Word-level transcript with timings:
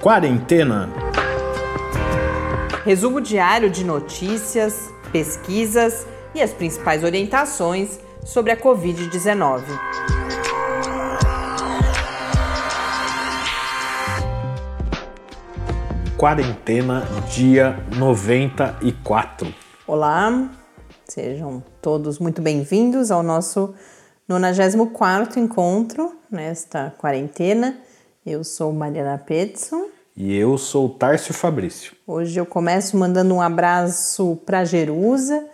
Quarentena. 0.00 0.88
Resumo 2.86 3.20
diário 3.20 3.68
de 3.68 3.84
notícias, 3.84 4.90
pesquisas 5.12 6.06
e 6.34 6.40
as 6.40 6.54
principais 6.54 7.04
orientações 7.04 8.00
sobre 8.24 8.50
a 8.50 8.56
Covid-19. 8.56 9.62
Quarentena, 16.16 17.02
dia 17.30 17.78
94. 17.98 19.54
Olá, 19.86 20.48
sejam 21.04 21.62
todos 21.82 22.18
muito 22.18 22.40
bem-vindos 22.40 23.10
ao 23.10 23.22
nosso 23.22 23.74
94 24.26 25.38
encontro 25.38 26.16
nesta 26.30 26.94
quarentena. 26.96 27.89
Eu 28.24 28.44
sou 28.44 28.70
Mariana 28.70 29.16
Petson. 29.16 29.86
E 30.14 30.36
eu 30.36 30.58
sou 30.58 30.90
Tárcio 30.90 31.32
Fabrício. 31.32 31.94
Hoje 32.06 32.38
eu 32.38 32.44
começo 32.44 32.94
mandando 32.94 33.34
um 33.34 33.40
abraço 33.40 34.38
para 34.44 34.62
Jerusa, 34.62 35.46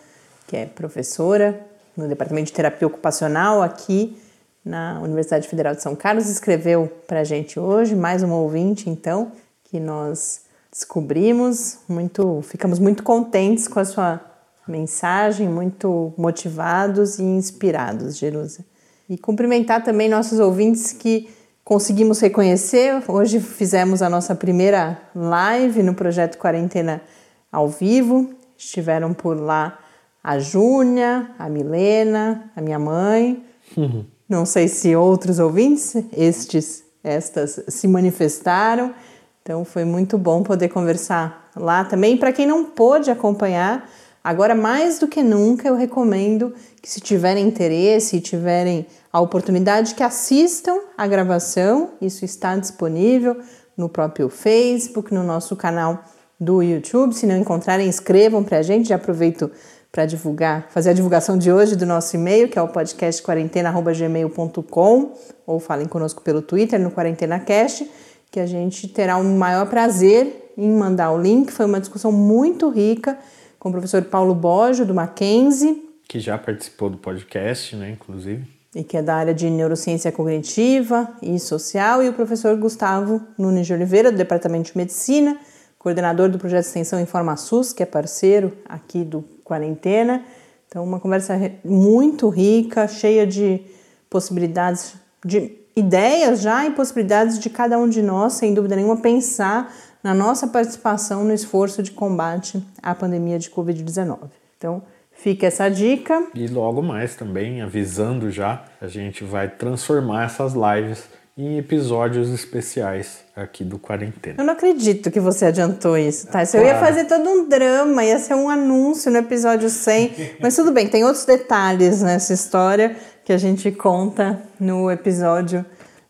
que 0.48 0.56
é 0.56 0.66
professora 0.66 1.64
no 1.96 2.08
Departamento 2.08 2.46
de 2.46 2.52
Terapia 2.52 2.88
Ocupacional 2.88 3.62
aqui 3.62 4.20
na 4.64 5.00
Universidade 5.00 5.46
Federal 5.46 5.76
de 5.76 5.82
São 5.82 5.94
Carlos. 5.94 6.28
Escreveu 6.28 6.90
para 7.06 7.20
a 7.20 7.24
gente 7.24 7.60
hoje, 7.60 7.94
mais 7.94 8.24
uma 8.24 8.34
ouvinte, 8.34 8.90
então, 8.90 9.30
que 9.62 9.78
nós 9.78 10.40
descobrimos. 10.68 11.78
Muito, 11.88 12.42
ficamos 12.42 12.80
muito 12.80 13.04
contentes 13.04 13.68
com 13.68 13.78
a 13.78 13.84
sua 13.84 14.20
mensagem, 14.66 15.48
muito 15.48 16.12
motivados 16.18 17.20
e 17.20 17.22
inspirados, 17.22 18.16
Jerusa. 18.16 18.64
E 19.08 19.16
cumprimentar 19.16 19.84
também 19.84 20.08
nossos 20.08 20.40
ouvintes 20.40 20.92
que 20.92 21.30
conseguimos 21.66 22.20
reconhecer. 22.20 23.02
Hoje 23.08 23.40
fizemos 23.40 24.00
a 24.00 24.08
nossa 24.08 24.36
primeira 24.36 25.00
live 25.12 25.82
no 25.82 25.94
projeto 25.94 26.38
Quarentena 26.38 27.02
ao 27.50 27.68
vivo. 27.68 28.30
Estiveram 28.56 29.12
por 29.12 29.36
lá 29.36 29.76
a 30.22 30.38
Júnia, 30.38 31.28
a 31.36 31.48
Milena, 31.48 32.52
a 32.54 32.60
minha 32.60 32.78
mãe. 32.78 33.44
Uhum. 33.76 34.04
Não 34.28 34.46
sei 34.46 34.68
se 34.68 34.94
outros 34.94 35.40
ouvintes, 35.40 35.96
estes, 36.16 36.84
estas 37.02 37.60
se 37.66 37.88
manifestaram. 37.88 38.94
Então 39.42 39.64
foi 39.64 39.84
muito 39.84 40.16
bom 40.16 40.44
poder 40.44 40.68
conversar 40.68 41.50
lá 41.56 41.84
também. 41.84 42.16
Para 42.16 42.32
quem 42.32 42.46
não 42.46 42.64
pôde 42.64 43.10
acompanhar, 43.10 43.90
Agora, 44.26 44.56
mais 44.56 44.98
do 44.98 45.06
que 45.06 45.22
nunca, 45.22 45.68
eu 45.68 45.76
recomendo 45.76 46.52
que, 46.82 46.90
se 46.90 46.98
tiverem 47.00 47.46
interesse 47.46 48.16
e 48.16 48.20
tiverem 48.20 48.84
a 49.16 49.20
oportunidade, 49.20 49.94
que 49.94 50.02
assistam 50.02 50.78
a 50.94 51.06
gravação. 51.06 51.92
Isso 52.02 52.22
está 52.22 52.54
disponível 52.54 53.40
no 53.74 53.88
próprio 53.88 54.28
Facebook, 54.28 55.14
no 55.14 55.24
nosso 55.24 55.56
canal 55.56 56.04
do 56.38 56.62
YouTube. 56.62 57.14
Se 57.14 57.26
não 57.26 57.34
encontrarem, 57.34 57.88
escrevam 57.88 58.44
para 58.44 58.58
a 58.58 58.62
gente. 58.62 58.90
Já 58.90 58.96
aproveito 58.96 59.50
para 59.90 60.04
divulgar, 60.04 60.66
fazer 60.68 60.90
a 60.90 60.92
divulgação 60.92 61.38
de 61.38 61.50
hoje 61.50 61.76
do 61.76 61.86
nosso 61.86 62.14
e-mail, 62.14 62.50
que 62.50 62.58
é 62.58 62.62
o 62.62 62.68
podcastquarentena.gmail.com, 62.68 65.14
ou 65.46 65.60
falem 65.60 65.88
conosco 65.88 66.20
pelo 66.20 66.42
Twitter, 66.42 66.78
no 66.78 66.90
QuarentenaCast, 66.90 67.90
que 68.30 68.38
a 68.38 68.44
gente 68.44 68.86
terá 68.86 69.16
o 69.16 69.22
um 69.22 69.38
maior 69.38 69.66
prazer 69.66 70.52
em 70.58 70.70
mandar 70.70 71.10
o 71.10 71.18
link. 71.18 71.50
Foi 71.50 71.64
uma 71.64 71.80
discussão 71.80 72.12
muito 72.12 72.68
rica 72.68 73.18
com 73.58 73.70
o 73.70 73.72
professor 73.72 74.02
Paulo 74.02 74.34
Bojo, 74.34 74.84
do 74.84 74.92
Mackenzie. 74.92 75.88
Que 76.06 76.20
já 76.20 76.36
participou 76.36 76.90
do 76.90 76.98
podcast, 76.98 77.74
né, 77.76 77.92
inclusive. 77.92 78.55
E 78.76 78.84
que 78.84 78.98
é 78.98 79.00
da 79.00 79.14
área 79.14 79.32
de 79.32 79.48
neurociência 79.48 80.12
cognitiva 80.12 81.08
e 81.22 81.40
social, 81.40 82.02
e 82.02 82.10
o 82.10 82.12
professor 82.12 82.54
Gustavo 82.58 83.22
Nunes 83.38 83.66
de 83.66 83.72
Oliveira, 83.72 84.12
do 84.12 84.18
Departamento 84.18 84.70
de 84.70 84.76
Medicina, 84.76 85.38
coordenador 85.78 86.28
do 86.28 86.38
projeto 86.38 86.64
de 86.64 86.68
extensão 86.68 87.00
InformaSUS, 87.00 87.72
que 87.72 87.82
é 87.82 87.86
parceiro 87.86 88.52
aqui 88.68 89.02
do 89.02 89.24
Quarentena. 89.42 90.22
Então, 90.68 90.84
uma 90.84 91.00
conversa 91.00 91.40
muito 91.64 92.28
rica, 92.28 92.86
cheia 92.86 93.26
de 93.26 93.62
possibilidades, 94.10 94.92
de 95.24 95.52
ideias 95.74 96.42
já 96.42 96.66
e 96.66 96.72
possibilidades 96.72 97.38
de 97.38 97.48
cada 97.48 97.78
um 97.78 97.88
de 97.88 98.02
nós, 98.02 98.34
sem 98.34 98.52
dúvida 98.52 98.76
nenhuma, 98.76 98.98
pensar 98.98 99.72
na 100.02 100.12
nossa 100.12 100.48
participação 100.48 101.24
no 101.24 101.32
esforço 101.32 101.82
de 101.82 101.92
combate 101.92 102.62
à 102.82 102.94
pandemia 102.94 103.38
de 103.38 103.50
Covid-19. 103.50 104.18
Então, 104.58 104.82
fica 105.18 105.46
essa 105.46 105.68
dica. 105.68 106.26
E 106.34 106.46
logo 106.46 106.82
mais 106.82 107.14
também, 107.14 107.62
avisando 107.62 108.30
já, 108.30 108.64
a 108.80 108.86
gente 108.86 109.24
vai 109.24 109.48
transformar 109.48 110.26
essas 110.26 110.54
lives 110.54 111.04
em 111.36 111.58
episódios 111.58 112.30
especiais 112.30 113.18
aqui 113.34 113.62
do 113.62 113.78
Quarentena. 113.78 114.36
Eu 114.38 114.44
não 114.44 114.54
acredito 114.54 115.10
que 115.10 115.20
você 115.20 115.46
adiantou 115.46 115.98
isso, 115.98 116.28
tá? 116.28 116.42
Eu 116.54 116.64
ia 116.64 116.78
fazer 116.78 117.04
todo 117.04 117.28
um 117.28 117.46
drama, 117.46 118.02
ia 118.02 118.18
ser 118.18 118.34
um 118.34 118.48
anúncio 118.48 119.10
no 119.10 119.18
episódio 119.18 119.68
100, 119.68 120.38
mas 120.40 120.56
tudo 120.56 120.72
bem, 120.72 120.88
tem 120.88 121.04
outros 121.04 121.26
detalhes 121.26 122.00
nessa 122.00 122.32
história 122.32 122.96
que 123.22 123.32
a 123.32 123.38
gente 123.38 123.70
conta 123.70 124.42
no 124.58 124.90
episódio 124.90 125.64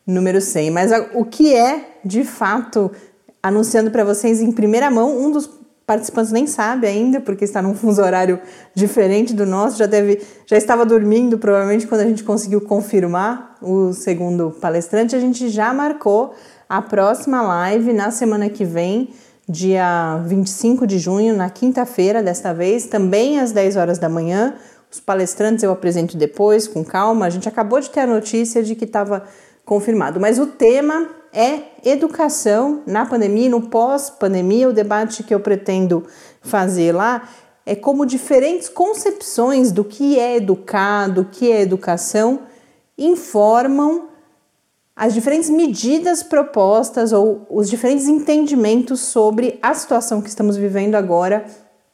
número 0.07 0.41
100. 0.41 0.71
Mas 0.71 0.93
o 1.15 1.25
que 1.25 1.53
é, 1.57 1.97
de 2.05 2.23
fato, 2.23 2.93
anunciando 3.47 3.93
para 3.93 4.05
vocês 4.05 4.41
em 4.41 4.51
primeira 4.51 4.91
mão. 4.91 5.17
Um 5.17 5.31
dos 5.31 5.47
participantes 5.87 6.33
nem 6.33 6.47
sabe 6.49 6.87
ainda, 6.87 7.21
porque 7.21 7.45
está 7.45 7.63
num 7.63 7.75
fuso 7.75 8.03
horário 8.03 8.41
diferente 8.75 9.33
do 9.33 9.47
nosso, 9.47 9.79
já 9.79 9.87
deve, 9.87 10.21
já 10.45 10.57
estava 10.57 10.85
dormindo 10.85 11.39
provavelmente 11.39 11.87
quando 11.87 12.01
a 12.01 12.07
gente 12.07 12.25
conseguiu 12.25 12.61
confirmar 12.61 13.57
o 13.63 13.93
segundo 13.93 14.51
palestrante. 14.61 15.15
A 15.15 15.21
gente 15.21 15.49
já 15.49 15.73
marcou 15.73 16.35
a 16.69 16.83
próxima 16.83 17.41
live 17.41 17.93
na 17.93 18.11
semana 18.11 18.49
que 18.49 18.65
vem, 18.65 19.11
dia 19.49 20.21
25 20.27 20.87
de 20.89 20.99
junho, 20.99 21.37
na 21.37 21.49
quinta-feira, 21.49 22.21
desta 22.21 22.53
vez, 22.53 22.87
também 22.87 23.39
às 23.39 23.53
10 23.53 23.77
horas 23.77 23.99
da 23.99 24.09
manhã. 24.09 24.55
Os 24.91 24.99
palestrantes 24.99 25.63
eu 25.63 25.71
apresento 25.71 26.17
depois, 26.17 26.67
com 26.67 26.85
calma. 26.85 27.27
A 27.27 27.31
gente 27.31 27.49
acabou 27.49 27.79
de 27.79 27.91
ter 27.91 28.01
a 28.01 28.07
notícia 28.07 28.63
de 28.63 28.75
que 28.75 28.85
estava 28.85 29.25
confirmado, 29.67 30.21
mas 30.21 30.39
o 30.39 30.47
tema 30.47 31.11
é 31.33 31.61
educação 31.85 32.83
na 32.87 33.05
pandemia, 33.05 33.51
no 33.51 33.63
pós-pandemia. 33.63 34.69
O 34.69 34.73
debate 34.73 35.23
que 35.23 35.35
eu 35.35 35.41
pretendo 35.41 36.07
fazer 36.41 36.93
lá 36.93 37.29
é 37.67 37.75
como 37.75 38.07
diferentes 38.07 38.69
concepções 38.69 39.73
do 39.73 39.85
que 39.85 40.19
é 40.19 40.37
educar, 40.37 41.09
do 41.09 41.25
que 41.25 41.51
é 41.51 41.61
educação, 41.61 42.43
informam 42.97 44.09
as 44.95 45.13
diferentes 45.13 45.51
medidas 45.51 46.23
propostas 46.23 47.13
ou 47.13 47.45
os 47.51 47.69
diferentes 47.69 48.07
entendimentos 48.07 49.01
sobre 49.01 49.59
a 49.61 49.75
situação 49.75 50.23
que 50.23 50.29
estamos 50.29 50.57
vivendo 50.57 50.95
agora 50.95 51.45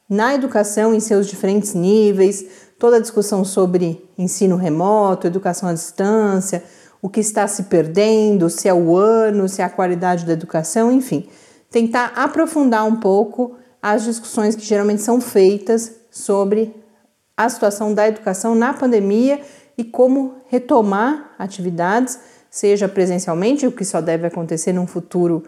na 0.07 0.35
educação 0.35 0.93
em 0.93 0.99
seus 0.99 1.27
diferentes 1.27 1.73
níveis, 1.73 2.45
toda 2.79 2.97
a 2.97 3.01
discussão 3.01 3.43
sobre 3.43 4.07
ensino 4.17 4.55
remoto, 4.55 5.27
educação 5.27 5.67
à 5.67 5.73
distância, 5.73 6.63
o 7.03 7.09
que 7.09 7.19
está 7.19 7.45
se 7.49 7.63
perdendo, 7.63 8.49
se 8.49 8.69
é 8.69 8.73
o 8.73 8.95
ano, 8.95 9.49
se 9.49 9.61
é 9.61 9.65
a 9.65 9.69
qualidade 9.69 10.25
da 10.25 10.31
educação, 10.31 10.89
enfim, 10.89 11.27
tentar 11.69 12.13
aprofundar 12.15 12.85
um 12.85 12.95
pouco 12.95 13.57
as 13.81 14.05
discussões 14.05 14.55
que 14.55 14.63
geralmente 14.63 15.01
são 15.01 15.19
feitas 15.19 15.91
sobre 16.09 16.73
a 17.35 17.49
situação 17.49 17.93
da 17.93 18.07
educação 18.07 18.55
na 18.55 18.73
pandemia 18.73 19.41
e 19.77 19.83
como 19.83 20.35
retomar 20.47 21.35
atividades, 21.37 22.17
seja 22.49 22.87
presencialmente, 22.87 23.67
o 23.67 23.71
que 23.73 23.83
só 23.83 23.99
deve 23.99 24.25
acontecer 24.25 24.71
num 24.71 24.87
futuro 24.87 25.43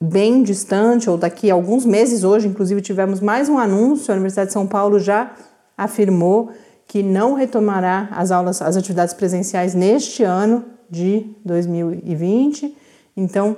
bem 0.00 0.44
distante 0.44 1.10
ou 1.10 1.18
daqui 1.18 1.50
a 1.50 1.54
alguns 1.54 1.84
meses. 1.84 2.22
Hoje, 2.22 2.46
inclusive, 2.46 2.80
tivemos 2.80 3.18
mais 3.18 3.48
um 3.48 3.58
anúncio, 3.58 4.12
a 4.12 4.14
Universidade 4.14 4.48
de 4.48 4.52
São 4.52 4.68
Paulo 4.68 5.00
já 5.00 5.32
afirmou 5.76 6.52
que 6.92 7.02
não 7.02 7.32
retomará 7.32 8.06
as 8.10 8.30
aulas, 8.30 8.60
as 8.60 8.76
atividades 8.76 9.14
presenciais 9.14 9.72
neste 9.72 10.24
ano 10.24 10.62
de 10.90 11.24
2020. 11.42 12.76
Então, 13.16 13.56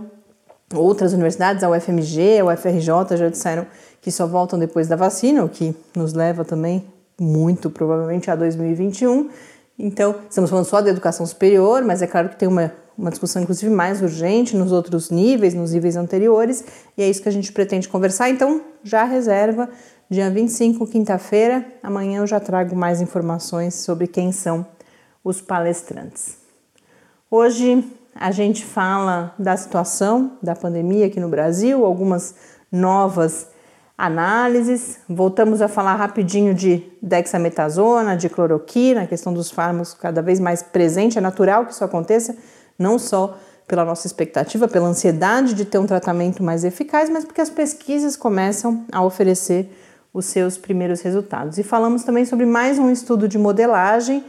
outras 0.72 1.12
universidades, 1.12 1.64
a 1.64 1.68
UFMG, 1.68 2.38
a 2.38 2.44
UFRJ 2.44 3.16
já 3.16 3.28
disseram 3.28 3.66
que 4.00 4.12
só 4.12 4.24
voltam 4.24 4.56
depois 4.56 4.86
da 4.86 4.94
vacina, 4.94 5.44
o 5.44 5.48
que 5.48 5.74
nos 5.96 6.12
leva 6.12 6.44
também 6.44 6.84
muito 7.20 7.68
provavelmente 7.70 8.30
a 8.30 8.36
2021. 8.36 9.28
Então, 9.76 10.14
estamos 10.30 10.48
falando 10.48 10.66
só 10.66 10.80
da 10.80 10.90
educação 10.90 11.26
superior, 11.26 11.82
mas 11.82 12.02
é 12.02 12.06
claro 12.06 12.28
que 12.28 12.36
tem 12.36 12.46
uma, 12.46 12.72
uma 12.96 13.10
discussão, 13.10 13.42
inclusive, 13.42 13.68
mais 13.68 14.00
urgente 14.00 14.56
nos 14.56 14.70
outros 14.70 15.10
níveis, 15.10 15.54
nos 15.54 15.72
níveis 15.72 15.96
anteriores, 15.96 16.64
e 16.96 17.02
é 17.02 17.10
isso 17.10 17.20
que 17.20 17.28
a 17.28 17.32
gente 17.32 17.52
pretende 17.52 17.88
conversar. 17.88 18.30
Então, 18.30 18.60
já 18.84 19.02
reserva 19.02 19.68
Dia 20.14 20.30
25, 20.30 20.86
quinta-feira, 20.86 21.66
amanhã 21.82 22.20
eu 22.20 22.26
já 22.28 22.38
trago 22.38 22.76
mais 22.76 23.00
informações 23.00 23.74
sobre 23.74 24.06
quem 24.06 24.30
são 24.30 24.64
os 25.24 25.40
palestrantes. 25.40 26.36
Hoje 27.28 27.84
a 28.14 28.30
gente 28.30 28.64
fala 28.64 29.34
da 29.36 29.56
situação 29.56 30.38
da 30.40 30.54
pandemia 30.54 31.06
aqui 31.06 31.18
no 31.18 31.28
Brasil, 31.28 31.84
algumas 31.84 32.32
novas 32.70 33.48
análises. 33.98 35.00
Voltamos 35.08 35.60
a 35.60 35.66
falar 35.66 35.96
rapidinho 35.96 36.54
de 36.54 36.84
dexametasona, 37.02 38.16
de 38.16 38.28
cloroquina, 38.28 39.02
a 39.02 39.06
questão 39.08 39.34
dos 39.34 39.50
fármacos 39.50 39.94
cada 39.94 40.22
vez 40.22 40.38
mais 40.38 40.62
presente. 40.62 41.18
É 41.18 41.20
natural 41.20 41.66
que 41.66 41.72
isso 41.72 41.82
aconteça, 41.82 42.36
não 42.78 43.00
só 43.00 43.36
pela 43.66 43.84
nossa 43.84 44.06
expectativa, 44.06 44.68
pela 44.68 44.86
ansiedade 44.86 45.54
de 45.54 45.64
ter 45.64 45.78
um 45.78 45.86
tratamento 45.86 46.40
mais 46.40 46.62
eficaz, 46.62 47.10
mas 47.10 47.24
porque 47.24 47.40
as 47.40 47.50
pesquisas 47.50 48.16
começam 48.16 48.84
a 48.92 49.02
oferecer 49.02 49.68
os 50.14 50.26
seus 50.26 50.56
primeiros 50.56 51.00
resultados. 51.00 51.58
E 51.58 51.64
falamos 51.64 52.04
também 52.04 52.24
sobre 52.24 52.46
mais 52.46 52.78
um 52.78 52.90
estudo 52.90 53.28
de 53.28 53.36
modelagem 53.36 54.24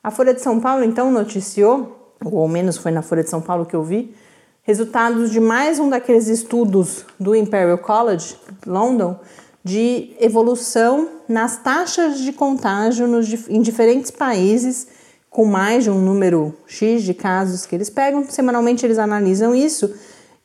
A 0.02 0.10
Folha 0.10 0.34
de 0.34 0.40
São 0.40 0.58
Paulo 0.58 0.82
então 0.82 1.12
noticiou, 1.12 1.99
ou 2.24 2.38
ao 2.38 2.48
menos 2.48 2.76
foi 2.76 2.90
na 2.90 3.02
Folha 3.02 3.22
de 3.22 3.30
São 3.30 3.40
Paulo 3.40 3.66
que 3.66 3.74
eu 3.74 3.82
vi, 3.82 4.14
resultados 4.62 5.30
de 5.30 5.40
mais 5.40 5.78
um 5.78 5.88
daqueles 5.88 6.26
estudos 6.28 7.04
do 7.18 7.34
Imperial 7.34 7.78
College 7.78 8.36
London 8.66 9.18
de 9.64 10.14
evolução 10.18 11.08
nas 11.28 11.58
taxas 11.58 12.18
de 12.18 12.32
contágio 12.32 13.06
nos, 13.06 13.48
em 13.48 13.60
diferentes 13.60 14.10
países 14.10 14.88
com 15.28 15.44
mais 15.44 15.84
de 15.84 15.90
um 15.90 16.00
número 16.00 16.54
X 16.66 17.02
de 17.02 17.14
casos 17.14 17.64
que 17.64 17.74
eles 17.74 17.88
pegam. 17.88 18.24
Semanalmente 18.28 18.84
eles 18.84 18.98
analisam 18.98 19.54
isso. 19.54 19.94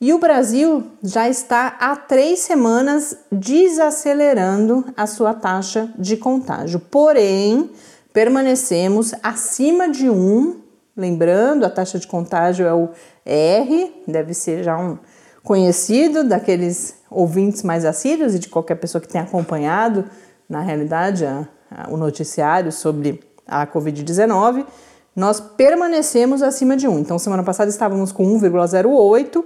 E 0.00 0.12
o 0.12 0.18
Brasil 0.18 0.84
já 1.02 1.28
está 1.28 1.76
há 1.80 1.96
três 1.96 2.40
semanas 2.40 3.16
desacelerando 3.32 4.84
a 4.96 5.06
sua 5.06 5.34
taxa 5.34 5.90
de 5.98 6.16
contágio. 6.16 6.78
Porém, 6.78 7.70
permanecemos 8.12 9.12
acima 9.22 9.88
de 9.88 10.08
1. 10.08 10.65
Lembrando, 10.96 11.64
a 11.66 11.70
taxa 11.70 11.98
de 11.98 12.06
contágio 12.06 12.66
é 12.66 12.72
o 12.72 12.88
R, 13.24 14.02
deve 14.08 14.32
ser 14.32 14.64
já 14.64 14.78
um 14.78 14.98
conhecido 15.44 16.24
daqueles 16.24 16.96
ouvintes 17.10 17.62
mais 17.62 17.84
assíduos 17.84 18.34
e 18.34 18.38
de 18.38 18.48
qualquer 18.48 18.76
pessoa 18.76 19.00
que 19.00 19.08
tenha 19.08 19.22
acompanhado, 19.24 20.06
na 20.48 20.60
realidade, 20.60 21.26
a, 21.26 21.46
a, 21.70 21.90
o 21.90 21.96
noticiário 21.96 22.72
sobre 22.72 23.22
a 23.46 23.66
Covid-19, 23.66 24.64
nós 25.14 25.38
permanecemos 25.38 26.42
acima 26.42 26.76
de 26.76 26.88
1. 26.88 26.98
Então, 26.98 27.18
semana 27.18 27.42
passada 27.42 27.70
estávamos 27.70 28.10
com 28.10 28.24
1,08, 28.38 29.44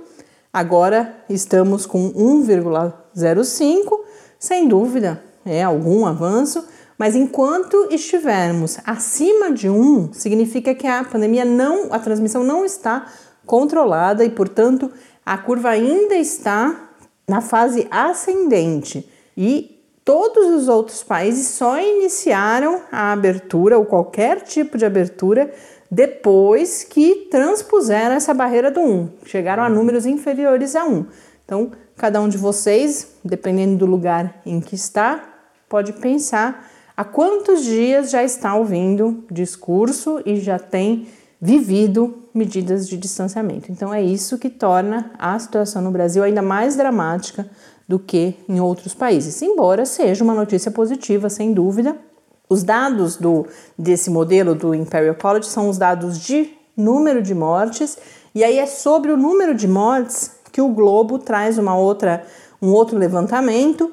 agora 0.53 1.17
estamos 1.29 1.85
com 1.85 2.13
1,05, 2.13 4.01
sem 4.39 4.69
dúvida, 4.69 5.23
é 5.45 5.63
algum 5.63 6.07
avanço, 6.07 6.65
mas 7.01 7.17
enquanto 7.17 7.89
estivermos 7.91 8.77
acima 8.85 9.51
de 9.51 9.71
1, 9.71 10.13
significa 10.13 10.75
que 10.75 10.87
a 10.87 11.03
pandemia 11.03 11.47
não, 11.47 11.91
a 11.91 11.99
transmissão 11.99 12.45
não 12.45 12.63
está 12.63 13.07
controlada 13.47 14.23
e, 14.23 14.29
portanto, 14.29 14.93
a 15.25 15.39
curva 15.39 15.71
ainda 15.71 16.15
está 16.15 16.91
na 17.27 17.41
fase 17.41 17.89
ascendente 17.91 19.11
e 19.35 19.83
todos 20.05 20.49
os 20.49 20.69
outros 20.69 21.03
países 21.03 21.49
só 21.49 21.81
iniciaram 21.81 22.83
a 22.93 23.13
abertura 23.13 23.79
ou 23.79 23.87
qualquer 23.87 24.43
tipo 24.43 24.77
de 24.77 24.85
abertura 24.85 25.51
depois 25.91 26.85
que 26.85 27.29
transpuseram 27.31 28.15
essa 28.15 28.35
barreira 28.35 28.71
do 28.71 28.81
1, 28.81 29.09
chegaram 29.25 29.63
a 29.63 29.71
números 29.71 30.05
inferiores 30.05 30.77
a 30.77 30.85
1. 30.85 31.07
Então, 31.47 31.73
cada 31.97 32.21
um 32.21 32.29
de 32.29 32.37
vocês, 32.37 33.15
dependendo 33.25 33.79
do 33.79 33.87
lugar 33.87 34.43
em 34.45 34.61
que 34.61 34.75
está, 34.75 35.25
pode 35.67 35.95
pensar 35.95 36.70
há 37.01 37.05
quantos 37.05 37.65
dias 37.65 38.11
já 38.11 38.23
está 38.23 38.55
ouvindo 38.55 39.25
discurso 39.31 40.21
e 40.27 40.37
já 40.37 40.59
tem 40.59 41.09
vivido 41.41 42.25
medidas 42.35 42.87
de 42.87 42.99
distanciamento. 42.99 43.73
Então 43.73 43.95
é 43.95 44.03
isso 44.03 44.37
que 44.37 44.51
torna 44.51 45.11
a 45.19 45.39
situação 45.39 45.81
no 45.81 45.91
Brasil 45.91 46.23
ainda 46.23 46.43
mais 46.43 46.77
dramática 46.77 47.49
do 47.89 47.99
que 47.99 48.35
em 48.47 48.61
outros 48.61 48.93
países, 48.93 49.41
embora 49.41 49.87
seja 49.87 50.23
uma 50.23 50.35
notícia 50.35 50.71
positiva, 50.71 51.31
sem 51.31 51.55
dúvida. 51.55 51.97
Os 52.51 52.63
dados 52.63 53.17
do, 53.17 53.47
desse 53.79 54.11
modelo 54.11 54.55
do 54.55 54.75
Imperial 54.75 55.15
College 55.15 55.47
são 55.47 55.71
os 55.71 55.79
dados 55.79 56.21
de 56.21 56.51
número 56.77 57.23
de 57.23 57.35
mortes, 57.35 57.97
e 58.35 58.45
aí 58.45 58.59
é 58.59 58.67
sobre 58.67 59.11
o 59.11 59.17
número 59.17 59.55
de 59.55 59.67
mortes 59.67 60.33
que 60.53 60.61
o 60.61 60.69
Globo 60.69 61.19
traz 61.19 61.57
uma 61.57 61.75
outra, 61.75 62.27
um 62.61 62.69
outro 62.69 62.99
levantamento 62.99 63.91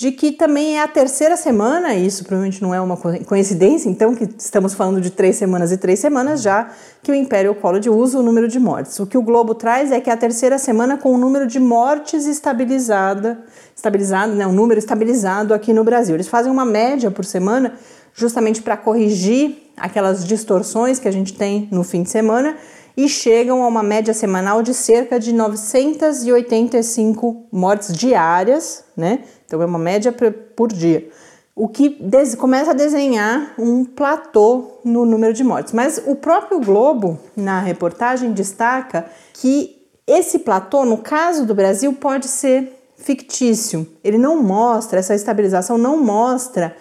de 0.00 0.10
que 0.10 0.32
também 0.32 0.78
é 0.78 0.82
a 0.82 0.88
terceira 0.88 1.36
semana, 1.36 1.92
e 1.92 2.06
isso 2.06 2.24
provavelmente 2.24 2.62
não 2.62 2.74
é 2.74 2.80
uma 2.80 2.96
coincidência, 2.96 3.90
então, 3.90 4.14
que 4.14 4.26
estamos 4.38 4.72
falando 4.72 4.98
de 4.98 5.10
três 5.10 5.36
semanas 5.36 5.70
e 5.72 5.76
três 5.76 5.98
semanas 5.98 6.40
já, 6.40 6.70
que 7.02 7.12
o 7.12 7.14
Imperial 7.14 7.54
College 7.54 7.90
usa 7.90 8.18
o 8.18 8.22
número 8.22 8.48
de 8.48 8.58
mortes. 8.58 8.98
O 8.98 9.06
que 9.06 9.18
o 9.18 9.22
Globo 9.22 9.54
traz 9.54 9.92
é 9.92 10.00
que 10.00 10.08
é 10.08 10.12
a 10.14 10.16
terceira 10.16 10.56
semana 10.56 10.96
com 10.96 11.12
o 11.12 11.18
número 11.18 11.46
de 11.46 11.60
mortes 11.60 12.24
estabilizada, 12.24 13.40
estabilizado, 13.76 14.32
né, 14.32 14.46
um 14.46 14.52
número 14.52 14.78
estabilizado 14.78 15.52
aqui 15.52 15.74
no 15.74 15.84
Brasil. 15.84 16.14
Eles 16.14 16.28
fazem 16.28 16.50
uma 16.50 16.64
média 16.64 17.10
por 17.10 17.26
semana, 17.26 17.74
justamente 18.14 18.62
para 18.62 18.78
corrigir 18.78 19.70
aquelas 19.76 20.26
distorções 20.26 20.98
que 20.98 21.08
a 21.08 21.12
gente 21.12 21.34
tem 21.34 21.68
no 21.70 21.84
fim 21.84 22.02
de 22.02 22.08
semana, 22.08 22.56
e 22.96 23.06
chegam 23.06 23.62
a 23.62 23.68
uma 23.68 23.82
média 23.82 24.14
semanal 24.14 24.62
de 24.62 24.72
cerca 24.72 25.20
de 25.20 25.30
985 25.32 27.48
mortes 27.52 27.94
diárias, 27.94 28.82
né? 28.96 29.24
Então 29.50 29.60
é 29.60 29.66
uma 29.66 29.80
média 29.80 30.14
por 30.54 30.72
dia. 30.72 31.08
O 31.56 31.66
que 31.66 31.98
começa 32.38 32.70
a 32.70 32.74
desenhar 32.74 33.52
um 33.58 33.84
platô 33.84 34.78
no 34.84 35.04
número 35.04 35.34
de 35.34 35.42
mortes. 35.42 35.72
Mas 35.72 36.00
o 36.06 36.14
próprio 36.14 36.60
Globo, 36.60 37.18
na 37.36 37.58
reportagem, 37.58 38.30
destaca 38.30 39.06
que 39.34 39.76
esse 40.06 40.38
platô, 40.38 40.84
no 40.84 40.98
caso 40.98 41.44
do 41.44 41.52
Brasil, 41.52 41.92
pode 41.94 42.28
ser 42.28 42.80
fictício. 42.96 43.84
Ele 44.04 44.18
não 44.18 44.40
mostra, 44.40 45.00
essa 45.00 45.16
estabilização 45.16 45.76
não 45.76 46.00
mostra 46.00 46.76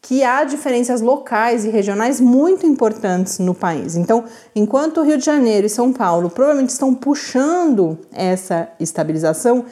que 0.00 0.24
há 0.24 0.44
diferenças 0.44 1.02
locais 1.02 1.66
e 1.66 1.68
regionais 1.68 2.22
muito 2.22 2.66
importantes 2.66 3.38
no 3.38 3.54
país. 3.54 3.96
Então, 3.96 4.24
enquanto 4.56 5.02
Rio 5.02 5.18
de 5.18 5.24
Janeiro 5.26 5.66
e 5.66 5.70
São 5.70 5.92
Paulo 5.92 6.30
provavelmente 6.30 6.70
estão 6.70 6.94
puxando 6.94 7.98
essa 8.12 8.70
estabilização, 8.80 9.66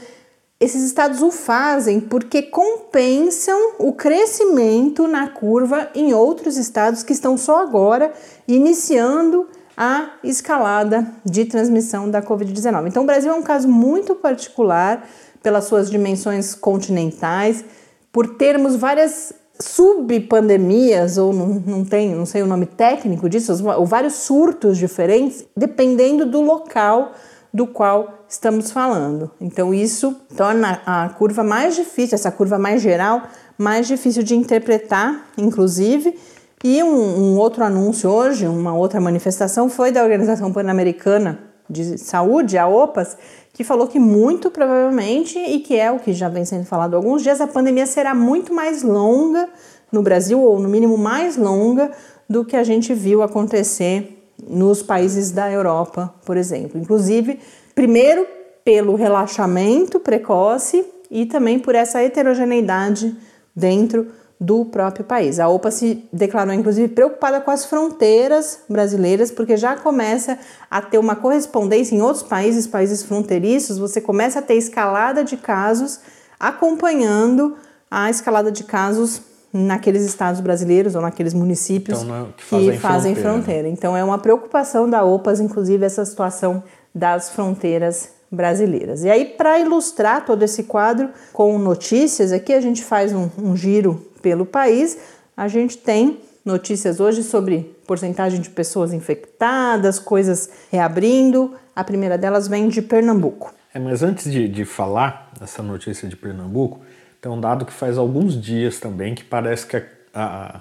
esses 0.63 0.85
estados 0.85 1.21
o 1.23 1.33
fazem 1.33 1.99
porque 1.99 2.41
compensam 2.41 3.73
o 3.81 3.93
crescimento 3.93 5.09
na 5.09 5.27
curva 5.27 5.91
em 5.93 6.15
outros 6.15 6.57
estados 6.57 7.03
que 7.03 7.13
estão 7.13 7.37
só 7.37 7.61
agora 7.61 8.13
iniciando 8.47 9.49
a 9.77 10.11
escalada 10.23 11.05
de 11.25 11.47
transmissão 11.47 12.09
da 12.09 12.23
Covid-19. 12.23 12.87
Então, 12.87 13.03
o 13.03 13.07
Brasil 13.07 13.33
é 13.33 13.35
um 13.35 13.43
caso 13.43 13.67
muito 13.69 14.15
particular 14.15 15.05
pelas 15.43 15.65
suas 15.65 15.91
dimensões 15.91 16.55
continentais, 16.55 17.65
por 18.13 18.37
termos 18.37 18.77
várias 18.77 19.33
subpandemias, 19.59 21.19
ou 21.19 21.33
não, 21.33 21.47
não 21.67 21.85
tem, 21.85 22.15
não 22.15 22.27
sei 22.27 22.41
o 22.41 22.47
nome 22.47 22.67
técnico 22.67 23.29
disso, 23.29 23.53
ou 23.77 23.85
vários 23.85 24.15
surtos 24.15 24.79
diferentes, 24.79 25.45
dependendo 25.57 26.25
do 26.25 26.41
local 26.41 27.13
do 27.53 27.67
qual 27.67 28.25
estamos 28.29 28.71
falando. 28.71 29.31
Então, 29.41 29.75
isso 29.75 30.17
torna 30.37 30.81
a 30.87 31.09
curva 31.11 31.45
mais 31.45 31.77
difícil, 31.77 32.15
essa 32.15 32.31
curva 32.31 32.59
mais 32.59 32.81
geral, 32.81 33.23
mais 33.59 33.87
difícil 33.87 34.23
de 34.23 34.35
interpretar, 34.35 35.27
inclusive. 35.37 36.19
E 36.65 36.83
um, 36.83 36.89
um 36.89 37.37
outro 37.37 37.63
anúncio 37.63 38.09
hoje, 38.09 38.47
uma 38.47 38.75
outra 38.75 39.01
manifestação, 39.01 39.69
foi 39.69 39.93
da 39.93 40.03
Organização 40.03 40.53
Pan-Americana 40.53 41.41
de 41.69 41.99
Saúde, 41.99 42.57
a 42.57 42.67
OPAS, 42.67 43.17
que 43.53 43.65
falou 43.65 43.87
que 43.87 43.99
muito 43.99 44.51
provavelmente, 44.51 45.39
e 45.39 45.61
que 45.61 45.77
é 45.77 45.91
o 45.91 45.99
que 45.99 46.13
já 46.13 46.29
vem 46.29 46.45
sendo 46.45 46.65
falado 46.65 46.95
há 46.95 46.97
alguns 46.97 47.23
dias, 47.23 47.41
a 47.41 47.47
pandemia 47.47 47.87
será 47.87 48.15
muito 48.15 48.55
mais 48.55 48.83
longa 48.83 49.49
no 49.91 50.03
Brasil, 50.03 50.41
ou 50.41 50.59
no 50.59 50.69
mínimo 50.69 50.97
mais 50.97 51.37
longa, 51.37 51.91
do 52.29 52.45
que 52.45 52.57
a 52.57 52.65
gente 52.65 52.95
viu 52.95 53.23
acontecer 53.23 54.22
nos 54.49 54.83
países 54.83 55.31
da 55.31 55.51
Europa, 55.51 56.13
por 56.25 56.37
exemplo. 56.37 56.81
Inclusive, 56.81 57.39
primeiro 57.75 58.27
pelo 58.65 58.95
relaxamento 58.95 59.99
precoce 59.99 60.85
e 61.11 61.27
também 61.27 61.59
por 61.59 61.75
essa 61.75 62.03
heterogeneidade 62.03 63.17
dentro 63.55 64.09
do 64.43 64.65
próprio 64.65 65.05
país. 65.05 65.39
A 65.39 65.49
OPA 65.49 65.71
se 65.71 66.05
declarou, 66.13 66.53
inclusive, 66.53 66.89
preocupada 66.89 67.41
com 67.41 67.51
as 67.51 67.65
fronteiras 67.65 68.61
brasileiras, 68.69 69.31
porque 69.31 69.57
já 69.57 69.77
começa 69.77 70.37
a 70.69 70.83
ter 70.83 70.99
uma 70.99 71.15
correspondência 71.15 71.95
em 71.95 72.03
outros 72.03 72.25
países, 72.25 72.67
países 72.67 73.05
fronteiriços, 73.05 73.79
você 73.79 74.01
começa 74.01 74.41
a 74.41 74.43
ter 74.43 74.55
escalada 74.55 75.23
de 75.23 75.37
casos 75.37 76.01
acompanhando 76.41 77.57
a 77.89 78.11
escalada 78.11 78.51
de 78.51 78.65
casos 78.65 79.21
naqueles 79.53 80.03
estados 80.03 80.41
brasileiros 80.41 80.95
ou 80.95 81.03
naqueles 81.03 81.35
municípios 81.35 82.03
então, 82.03 82.23
é 82.23 82.27
que 82.37 82.45
fazem, 82.45 82.71
que 82.71 82.79
fazem 82.79 83.15
fronteira. 83.15 83.33
fronteira. 83.33 83.69
Então 83.69 83.97
é 83.97 84.03
uma 84.03 84.19
preocupação 84.19 84.89
da 84.89 85.05
OPAS, 85.05 85.41
inclusive, 85.41 85.85
essa 85.85 86.05
situação 86.05 86.63
das 86.95 87.31
fronteiras 87.31 88.11
brasileiras. 88.31 89.05
E 89.05 89.11
aí, 89.11 89.27
para 89.27 89.59
ilustrar 89.59 90.25
todo 90.25 90.43
esse 90.43 90.63
quadro 90.65 91.11
com 91.33 91.59
notícias, 91.59 92.33
aqui 92.33 92.55
a 92.55 92.61
gente 92.61 92.83
faz 92.83 93.13
um, 93.13 93.29
um 93.39 93.55
giro 93.55 94.07
pelo 94.23 94.47
país. 94.47 94.97
A 95.37 95.49
gente 95.49 95.77
tem 95.77 96.19
notícias 96.45 96.99
hoje 96.99 97.23
sobre 97.23 97.77
porcentagem 97.87 98.41
de 98.41 98.49
pessoas 98.49 98.93
infectadas, 98.93 99.99
coisas 99.99 100.49
reabrindo. 100.71 101.55
A 101.77 101.85
primeira 101.85 102.17
delas 102.17 102.49
vem 102.49 102.69
de 102.69 102.81
Pernambuco. 102.81 103.53
É, 103.75 103.79
mas 103.79 104.03
antes 104.03 104.31
de, 104.31 104.49
de 104.49 104.65
falar 104.65 105.31
dessa 105.39 105.63
notícia 105.63 106.09
de 106.09 106.17
Pernambuco, 106.17 106.81
tem 107.23 107.31
um 107.31 107.41
dado 107.41 107.65
que 107.65 107.73
faz 107.73 107.97
alguns 107.97 108.39
dias 108.39 108.81
também 108.81 109.15
que 109.15 109.23
parece 109.23 109.65
que 109.65 109.77
a, 109.77 109.85
a, 110.13 110.61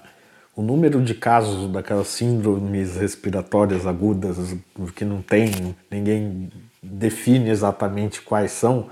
o 0.56 0.62
número 0.62 1.02
de 1.02 1.16
casos 1.16 1.68
daquelas 1.72 2.08
síndromes 2.08 2.98
respiratórias 2.98 3.88
agudas 3.88 4.38
que 4.96 5.04
não 5.04 5.24
tem, 5.24 5.76
ninguém 5.90 6.52
define 6.82 7.50
exatamente 7.50 8.22
quais 8.22 8.52
são, 8.52 8.90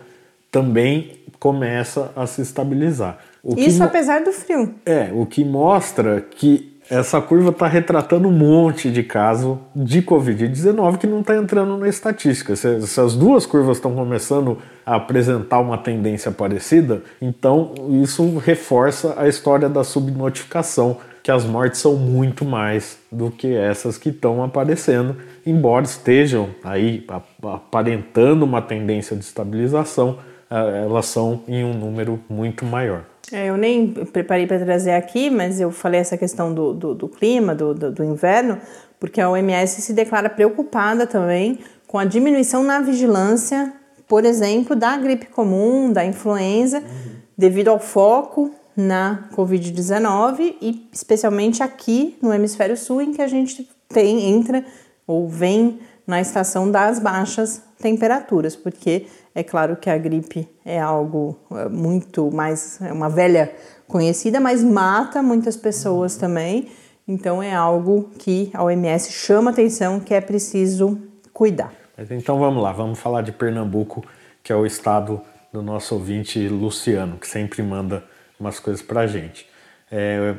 também 0.52 1.20
começa 1.40 2.12
a 2.16 2.26
se 2.26 2.42
estabilizar. 2.42 3.20
Isso 3.56 3.84
apesar 3.84 4.24
do 4.24 4.34
frio. 4.34 4.74
É, 4.84 5.12
o 5.14 5.28
que 5.28 5.46
mostra 5.46 6.22
que 6.22 6.79
essa 6.89 7.22
curva 7.22 7.50
está 7.50 7.67
retratando 7.67 8.27
um 8.27 8.31
monte 8.31 8.89
de 8.89 9.03
caso 9.03 9.60
de 9.75 10.01
Covid-19 10.01 10.98
que 10.98 11.05
não 11.05 11.19
está 11.19 11.36
entrando 11.38 11.77
na 11.77 11.88
estatística. 11.88 12.55
Se, 12.55 13.00
as 13.00 13.15
duas 13.15 13.46
curvas 13.46 13.77
estão 13.77 13.93
começando 13.93 14.58
a 14.84 14.96
apresentar 14.96 15.60
uma 15.60 15.77
tendência 15.77 16.31
parecida, 16.31 17.03
então 17.22 17.75
isso 18.01 18.38
reforça 18.39 19.13
a 19.17 19.27
história 19.27 19.69
da 19.69 19.84
subnotificação, 19.84 20.98
que 21.22 21.29
as 21.29 21.46
mortes 21.46 21.79
são 21.79 21.96
muito 21.96 22.43
mais 22.43 22.98
do 23.12 23.29
que 23.29 23.53
essas 23.53 23.98
que 23.98 24.10
estão 24.10 24.43
aparecendo, 24.43 25.15
embora 25.46 25.86
estejam 25.86 26.50
aí 26.63 27.05
aparentando 27.43 28.46
uma 28.46 28.63
tendência 28.63 29.15
de 29.15 29.24
estabilização, 29.24 30.17
eh, 30.50 30.86
elas 30.86 31.05
são 31.05 31.43
em 31.48 31.63
um 31.63 31.74
número 31.74 32.19
muito 32.27 32.65
maior. 32.65 33.03
É, 33.32 33.48
eu 33.48 33.58
nem 33.58 33.88
preparei 33.88 34.48
para 34.48 34.60
trazer 34.60 34.92
aqui, 34.92 35.30
mas 35.30 35.60
eu 35.60 35.72
falei 35.72 36.00
essa 36.00 36.18
questão 36.18 36.54
do, 36.54 36.74
do, 36.74 36.96
do 36.96 37.08
clima, 37.08 37.54
do, 37.54 37.74
do, 37.74 37.92
do, 37.92 38.04
inverno, 38.04 38.58
porque 39.00 39.22
a 39.22 39.30
OMS 39.30 39.82
se 39.82 39.94
declara 39.94 40.30
preocupada 40.30 41.06
também 41.06 41.60
com 41.88 41.98
a 41.98 42.06
diminuição 42.06 42.64
na 42.64 42.80
vigilância, 42.80 43.74
por 44.08 44.26
exemplo, 44.26 44.76
da 44.76 44.98
gripe 44.98 45.28
comum, 45.28 45.92
da 45.92 46.04
influenza, 46.04 46.80
uhum. 46.80 47.12
devido 47.38 47.68
ao 47.70 47.80
foco 47.80 48.52
na 48.76 49.28
Covid-19 49.36 50.56
e 50.62 50.88
especialmente 50.92 51.62
aqui 51.62 52.18
no 52.22 52.34
hemisfério 52.34 52.78
sul, 52.78 53.02
em 53.02 53.14
que 53.14 53.22
a 53.22 53.28
gente 53.28 53.70
tem, 53.88 54.30
entra 54.30 54.64
ou 55.06 55.28
vem 55.28 55.80
na 56.08 56.22
estação 56.22 56.72
das 56.72 57.00
baixas 57.00 57.62
temperaturas, 57.80 58.56
porque 58.56 59.06
é 59.34 59.44
claro 59.44 59.76
que 59.76 59.90
a 59.90 59.98
gripe 59.98 60.48
é 60.66 60.80
algo 60.80 61.38
é, 61.52 61.70
muito 61.70 62.32
mais, 62.32 62.82
é 62.82 62.92
uma 62.92 63.10
velha 63.10 63.52
conhecida, 63.88 64.40
mas 64.40 64.64
mata 64.64 65.22
muitas 65.22 65.56
pessoas 65.56 66.16
também. 66.18 66.70
Então 67.08 67.42
é 67.42 67.54
algo 67.54 68.12
que 68.20 68.52
a 68.54 68.64
OMS 68.64 69.12
chama 69.12 69.52
atenção 69.52 70.00
que 70.00 70.14
é 70.14 70.22
preciso 70.22 71.00
cuidar. 71.34 71.74
Então 72.12 72.40
vamos 72.40 72.62
lá, 72.62 72.72
vamos 72.72 73.00
falar 73.00 73.22
de 73.22 73.32
Pernambuco, 73.32 74.04
que 74.44 74.52
é 74.52 74.56
o 74.56 74.66
estado 74.66 75.22
do 75.52 75.62
nosso 75.62 75.96
ouvinte 75.96 76.48
Luciano, 76.48 77.18
que 77.18 77.28
sempre 77.28 77.62
manda 77.64 78.04
umas 78.40 78.60
coisas 78.60 78.82
para 78.82 79.02
a 79.02 79.08
gente. 79.08 79.48
É, 79.92 80.36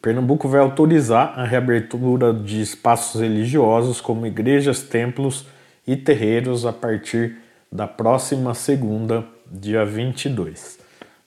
Pernambuco 0.00 0.48
vai 0.48 0.60
autorizar 0.60 1.38
a 1.38 1.44
reabertura 1.44 2.32
de 2.32 2.60
espaços 2.60 3.20
religiosos 3.20 4.00
como 4.00 4.26
igrejas, 4.26 4.82
templos 4.82 5.46
e 5.86 5.96
terreiros 5.96 6.66
a 6.66 6.72
partir 6.72 7.36
da 7.70 7.86
próxima 7.86 8.54
segunda, 8.54 9.24
dia 9.50 9.84
22. 9.84 10.78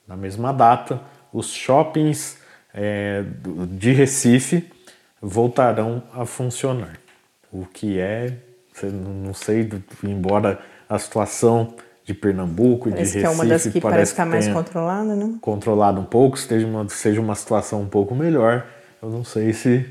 Na 0.08 0.18
mesma 0.18 0.52
data, 0.52 1.02
os 1.32 1.52
shoppings 1.52 2.38
é, 2.74 3.24
de 3.72 3.92
Recife 3.92 4.70
voltarão 5.22 6.02
a 6.14 6.26
funcionar. 6.26 7.00
O 7.52 7.66
que 7.66 8.00
é, 8.00 8.34
não 8.84 9.34
sei, 9.34 9.70
embora 10.04 10.60
a 10.88 10.98
situação 10.98 11.76
de 12.04 12.14
Pernambuco 12.14 12.90
e 12.90 12.92
de 12.92 13.00
Recife 13.00 13.20
que 13.20 13.26
é 13.26 13.30
uma 13.30 13.46
das 13.46 13.68
que 13.68 13.82
parece 13.82 14.14
estar 14.14 14.24
tá 14.24 14.30
mais 14.30 14.48
controlada, 14.48 15.16
né? 15.16 15.36
Controlado 15.42 16.02
um 16.02 16.06
pouco, 16.06 16.38
seja 16.38 16.66
uma, 16.66 16.90
seja 16.90 17.22
uma 17.22 17.36
situação 17.36 17.82
um 17.82 17.88
pouco 17.88 18.16
melhor. 18.16 18.66
Eu 19.02 19.10
não 19.10 19.24
sei 19.24 19.54
se 19.54 19.86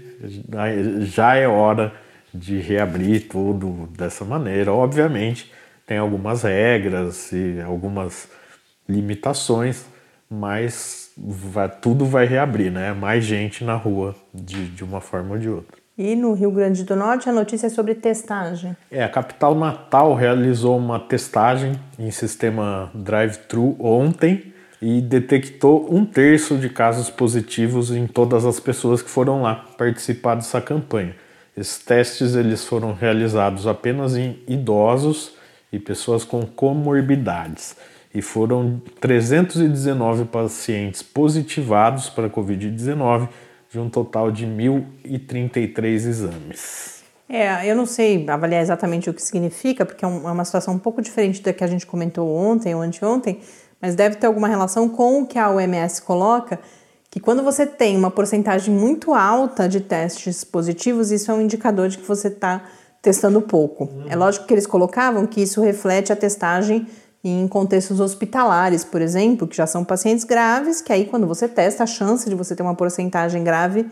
já 1.00 1.36
é 1.36 1.46
hora 1.46 1.92
de 2.34 2.58
reabrir 2.58 3.28
tudo 3.28 3.88
dessa 3.96 4.24
maneira. 4.24 4.72
Obviamente, 4.72 5.50
tem 5.88 5.96
algumas 5.96 6.42
regras 6.42 7.32
e 7.32 7.58
algumas 7.62 8.28
limitações, 8.86 9.86
mas 10.30 11.10
vai, 11.16 11.68
tudo 11.68 12.04
vai 12.04 12.26
reabrir, 12.26 12.70
né? 12.70 12.92
Mais 12.92 13.24
gente 13.24 13.64
na 13.64 13.74
rua 13.74 14.14
de, 14.32 14.66
de 14.66 14.84
uma 14.84 15.00
forma 15.00 15.32
ou 15.32 15.38
de 15.38 15.48
outra. 15.48 15.78
E 15.96 16.14
no 16.14 16.34
Rio 16.34 16.50
Grande 16.50 16.84
do 16.84 16.94
Norte 16.94 17.28
a 17.30 17.32
notícia 17.32 17.68
é 17.68 17.70
sobre 17.70 17.94
testagem. 17.94 18.76
É, 18.90 19.02
a 19.02 19.08
capital 19.08 19.54
Natal 19.54 20.14
realizou 20.14 20.76
uma 20.76 21.00
testagem 21.00 21.72
em 21.98 22.10
sistema 22.10 22.90
drive-thru 22.94 23.74
ontem 23.80 24.52
e 24.80 25.00
detectou 25.00 25.92
um 25.92 26.04
terço 26.04 26.56
de 26.58 26.68
casos 26.68 27.08
positivos 27.08 27.90
em 27.90 28.06
todas 28.06 28.44
as 28.44 28.60
pessoas 28.60 29.00
que 29.00 29.08
foram 29.08 29.40
lá 29.42 29.54
participar 29.76 30.34
dessa 30.34 30.60
campanha. 30.60 31.16
Esses 31.56 31.78
testes 31.78 32.36
eles 32.36 32.64
foram 32.64 32.92
realizados 32.92 33.66
apenas 33.66 34.16
em 34.16 34.38
idosos 34.46 35.37
e 35.72 35.78
pessoas 35.78 36.24
com 36.24 36.42
comorbidades. 36.42 37.76
E 38.14 38.22
foram 38.22 38.80
319 39.00 40.24
pacientes 40.24 41.02
positivados 41.02 42.08
para 42.08 42.28
Covid-19, 42.28 43.28
de 43.70 43.78
um 43.78 43.88
total 43.90 44.30
de 44.30 44.46
1.033 44.46 45.86
exames. 45.86 47.02
É, 47.28 47.70
eu 47.70 47.76
não 47.76 47.84
sei 47.84 48.24
avaliar 48.28 48.62
exatamente 48.62 49.10
o 49.10 49.14
que 49.14 49.20
significa, 49.20 49.84
porque 49.84 50.04
é, 50.04 50.08
é 50.08 50.10
uma 50.10 50.44
situação 50.44 50.74
um 50.74 50.78
pouco 50.78 51.02
diferente 51.02 51.42
da 51.42 51.52
que 51.52 51.62
a 51.62 51.66
gente 51.66 51.84
comentou 51.84 52.34
ontem 52.34 52.74
ou 52.74 52.80
anteontem, 52.80 53.40
mas 53.80 53.94
deve 53.94 54.16
ter 54.16 54.26
alguma 54.26 54.48
relação 54.48 54.88
com 54.88 55.22
o 55.22 55.26
que 55.26 55.38
a 55.38 55.50
OMS 55.50 56.00
coloca, 56.02 56.58
que 57.10 57.20
quando 57.20 57.42
você 57.42 57.66
tem 57.66 57.96
uma 57.96 58.10
porcentagem 58.10 58.74
muito 58.74 59.14
alta 59.14 59.68
de 59.68 59.80
testes 59.80 60.42
positivos, 60.42 61.10
isso 61.10 61.30
é 61.30 61.34
um 61.34 61.42
indicador 61.42 61.88
de 61.88 61.98
que 61.98 62.06
você 62.06 62.28
está 62.28 62.64
testando 63.02 63.40
pouco. 63.40 63.84
Uhum. 63.84 64.06
É 64.08 64.16
lógico 64.16 64.46
que 64.46 64.54
eles 64.54 64.66
colocavam 64.66 65.26
que 65.26 65.42
isso 65.42 65.60
reflete 65.60 66.12
a 66.12 66.16
testagem 66.16 66.86
em 67.22 67.46
contextos 67.48 68.00
hospitalares, 68.00 68.84
por 68.84 69.02
exemplo, 69.02 69.46
que 69.46 69.56
já 69.56 69.66
são 69.66 69.84
pacientes 69.84 70.24
graves, 70.24 70.80
que 70.80 70.92
aí 70.92 71.04
quando 71.04 71.26
você 71.26 71.48
testa, 71.48 71.82
a 71.84 71.86
chance 71.86 72.28
de 72.28 72.34
você 72.34 72.54
ter 72.54 72.62
uma 72.62 72.74
porcentagem 72.74 73.42
grave, 73.42 73.86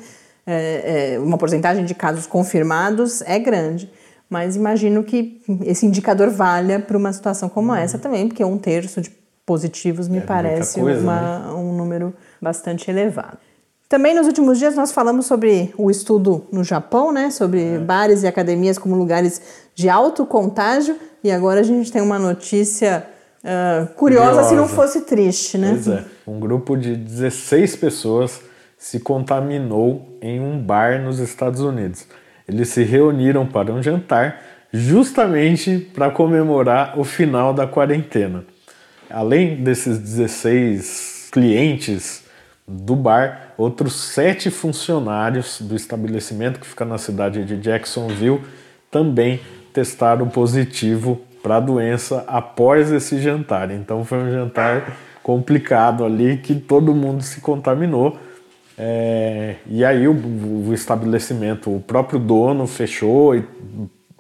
é, 0.46 1.14
é, 1.14 1.18
uma 1.18 1.36
porcentagem 1.36 1.84
de 1.84 1.94
casos 1.94 2.26
confirmados 2.26 3.22
é 3.22 3.38
grande. 3.38 3.90
mas 4.28 4.56
imagino 4.56 5.04
que 5.04 5.40
esse 5.64 5.86
indicador 5.86 6.30
valha 6.30 6.80
para 6.80 6.96
uma 6.96 7.12
situação 7.12 7.48
como 7.48 7.70
uhum. 7.70 7.78
essa 7.78 7.98
também, 7.98 8.26
porque 8.28 8.44
um 8.44 8.58
terço 8.58 9.00
de 9.00 9.10
positivos 9.44 10.08
me 10.08 10.18
é 10.18 10.22
parece 10.22 10.80
coisa, 10.80 11.00
uma, 11.00 11.38
né? 11.38 11.52
um 11.52 11.76
número 11.76 12.12
bastante 12.42 12.90
elevado. 12.90 13.38
Também 13.88 14.14
nos 14.14 14.26
últimos 14.26 14.58
dias 14.58 14.74
nós 14.74 14.90
falamos 14.90 15.26
sobre 15.26 15.72
o 15.78 15.90
estudo 15.90 16.44
no 16.50 16.64
Japão, 16.64 17.12
né? 17.12 17.30
Sobre 17.30 17.62
é. 17.62 17.78
bares 17.78 18.22
e 18.22 18.26
academias 18.26 18.78
como 18.78 18.96
lugares 18.96 19.40
de 19.74 19.88
alto 19.88 20.26
contágio. 20.26 20.96
E 21.22 21.30
agora 21.30 21.60
a 21.60 21.62
gente 21.62 21.92
tem 21.92 22.02
uma 22.02 22.18
notícia 22.18 23.06
uh, 23.44 23.86
curiosa, 23.94 24.30
curiosa, 24.30 24.48
se 24.48 24.54
não 24.56 24.66
fosse 24.66 25.02
triste, 25.02 25.56
né? 25.56 25.70
Pois 25.70 25.88
é. 25.88 26.04
Um 26.26 26.40
grupo 26.40 26.76
de 26.76 26.96
16 26.96 27.76
pessoas 27.76 28.40
se 28.76 28.98
contaminou 28.98 30.18
em 30.20 30.40
um 30.40 30.58
bar 30.58 31.00
nos 31.00 31.20
Estados 31.20 31.60
Unidos. 31.60 32.06
Eles 32.48 32.68
se 32.68 32.82
reuniram 32.82 33.46
para 33.46 33.72
um 33.72 33.82
jantar 33.82 34.42
justamente 34.72 35.78
para 35.94 36.10
comemorar 36.10 36.98
o 36.98 37.04
final 37.04 37.54
da 37.54 37.66
quarentena. 37.66 38.44
Além 39.08 39.62
desses 39.62 39.98
16 39.98 41.28
clientes 41.30 42.24
do 42.66 42.96
bar, 42.96 43.45
outros 43.56 43.94
sete 43.94 44.50
funcionários 44.50 45.60
do 45.60 45.75
estabelecimento 45.75 46.60
que 46.60 46.66
fica 46.66 46.84
na 46.84 46.98
cidade 46.98 47.44
de 47.44 47.56
Jacksonville 47.56 48.40
também 48.90 49.40
testaram 49.72 50.28
positivo 50.28 51.20
para 51.42 51.56
a 51.56 51.60
doença 51.60 52.25
após 52.26 52.90
esse 52.90 53.20
jantar. 53.20 53.70
Então 53.70 54.04
foi 54.04 54.18
um 54.18 54.32
jantar 54.32 54.96
complicado 55.22 56.04
ali 56.04 56.38
que 56.38 56.54
todo 56.54 56.94
mundo 56.94 57.22
se 57.22 57.40
contaminou. 57.40 58.18
É, 58.78 59.56
e 59.66 59.84
aí 59.84 60.06
o, 60.06 60.12
o, 60.12 60.75
estabelecimento, 60.75 61.75
o 61.75 61.80
próprio 61.80 62.18
dono 62.18 62.66
fechou 62.66 63.34
e 63.34 63.44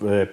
é, 0.04 0.28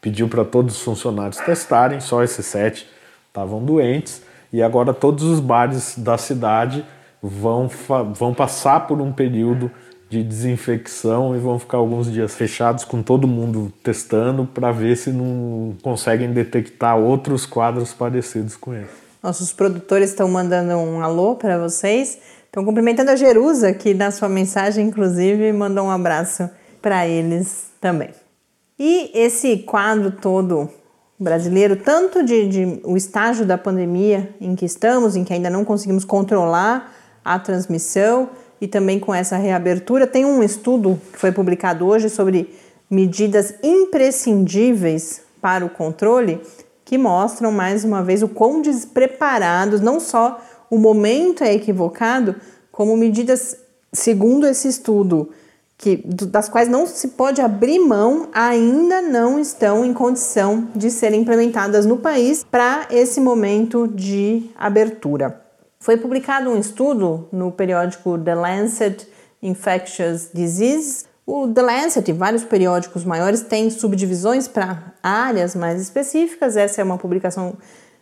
pediu 0.00 0.28
para 0.28 0.44
todos 0.44 0.76
os 0.76 0.82
funcionários 0.82 1.38
testarem, 1.38 2.00
só 2.00 2.22
esses 2.22 2.46
sete 2.46 2.86
estavam 3.26 3.64
doentes. 3.64 4.22
E 4.52 4.62
agora 4.62 4.94
todos 4.94 5.24
os 5.24 5.40
bares 5.40 5.98
da 5.98 6.16
cidade 6.16 6.84
vão, 7.22 7.68
vão 8.14 8.34
passar 8.34 8.86
por 8.86 9.00
um 9.00 9.12
período 9.12 9.70
de 10.08 10.22
desinfecção 10.22 11.36
e 11.36 11.38
vão 11.38 11.58
ficar 11.58 11.78
alguns 11.78 12.10
dias 12.10 12.34
fechados 12.34 12.84
com 12.84 13.02
todo 13.02 13.28
mundo 13.28 13.72
testando 13.82 14.46
para 14.46 14.72
ver 14.72 14.96
se 14.96 15.10
não 15.10 15.76
conseguem 15.82 16.32
detectar 16.32 16.96
outros 16.96 17.44
quadros 17.44 17.92
parecidos 17.92 18.56
com 18.56 18.74
esse. 18.74 19.08
Nossos 19.22 19.52
produtores 19.52 20.10
estão 20.10 20.28
mandando 20.28 20.74
um 20.76 21.02
alô 21.02 21.34
para 21.34 21.58
vocês. 21.58 22.18
Estão 22.46 22.64
cumprimentando 22.64 23.10
a 23.10 23.16
Jerusa, 23.16 23.74
que 23.74 23.92
na 23.92 24.10
sua 24.10 24.28
mensagem, 24.28 24.86
inclusive, 24.86 25.52
mandou 25.52 25.84
um 25.84 25.90
abraço 25.90 26.48
para 26.80 27.06
eles 27.06 27.66
também. 27.80 28.10
E 28.78 29.10
esse 29.12 29.58
quadro 29.58 30.12
todo 30.12 30.70
brasileiro, 31.18 31.76
tanto 31.76 32.22
de, 32.22 32.48
de, 32.48 32.80
o 32.84 32.96
estágio 32.96 33.44
da 33.44 33.58
pandemia 33.58 34.34
em 34.40 34.54
que 34.54 34.64
estamos, 34.64 35.16
em 35.16 35.24
que 35.24 35.32
ainda 35.32 35.50
não 35.50 35.64
conseguimos 35.64 36.04
controlar 36.04 36.94
a 37.34 37.38
transmissão 37.38 38.30
e 38.60 38.66
também 38.66 38.98
com 38.98 39.14
essa 39.14 39.36
reabertura. 39.36 40.06
Tem 40.06 40.24
um 40.24 40.42
estudo 40.42 41.00
que 41.12 41.18
foi 41.18 41.30
publicado 41.30 41.86
hoje 41.86 42.08
sobre 42.08 42.54
medidas 42.90 43.54
imprescindíveis 43.62 45.20
para 45.40 45.64
o 45.64 45.68
controle 45.68 46.40
que 46.84 46.96
mostram 46.96 47.52
mais 47.52 47.84
uma 47.84 48.02
vez 48.02 48.22
o 48.22 48.28
quão 48.28 48.62
despreparados, 48.62 49.80
não 49.82 50.00
só 50.00 50.40
o 50.70 50.78
momento 50.78 51.44
é 51.44 51.52
equivocado, 51.52 52.34
como 52.72 52.96
medidas, 52.96 53.58
segundo 53.92 54.46
esse 54.46 54.68
estudo, 54.68 55.28
que, 55.76 56.02
das 56.06 56.48
quais 56.48 56.68
não 56.68 56.86
se 56.86 57.08
pode 57.08 57.42
abrir 57.42 57.78
mão, 57.78 58.28
ainda 58.32 59.02
não 59.02 59.38
estão 59.38 59.84
em 59.84 59.92
condição 59.92 60.68
de 60.74 60.90
serem 60.90 61.20
implementadas 61.20 61.84
no 61.84 61.98
país 61.98 62.42
para 62.42 62.88
esse 62.90 63.20
momento 63.20 63.86
de 63.86 64.50
abertura. 64.56 65.47
Foi 65.80 65.96
publicado 65.96 66.50
um 66.50 66.58
estudo 66.58 67.28
no 67.30 67.52
periódico 67.52 68.18
The 68.18 68.34
Lancet 68.34 69.08
Infectious 69.40 70.30
Diseases. 70.34 71.06
O 71.24 71.46
The 71.46 71.62
Lancet 71.62 72.10
e 72.10 72.12
vários 72.12 72.42
periódicos 72.42 73.04
maiores 73.04 73.42
têm 73.42 73.70
subdivisões 73.70 74.48
para 74.48 74.92
áreas 75.02 75.54
mais 75.54 75.80
específicas. 75.80 76.56
Essa 76.56 76.80
é 76.80 76.84
uma 76.84 76.98
publicação 76.98 77.56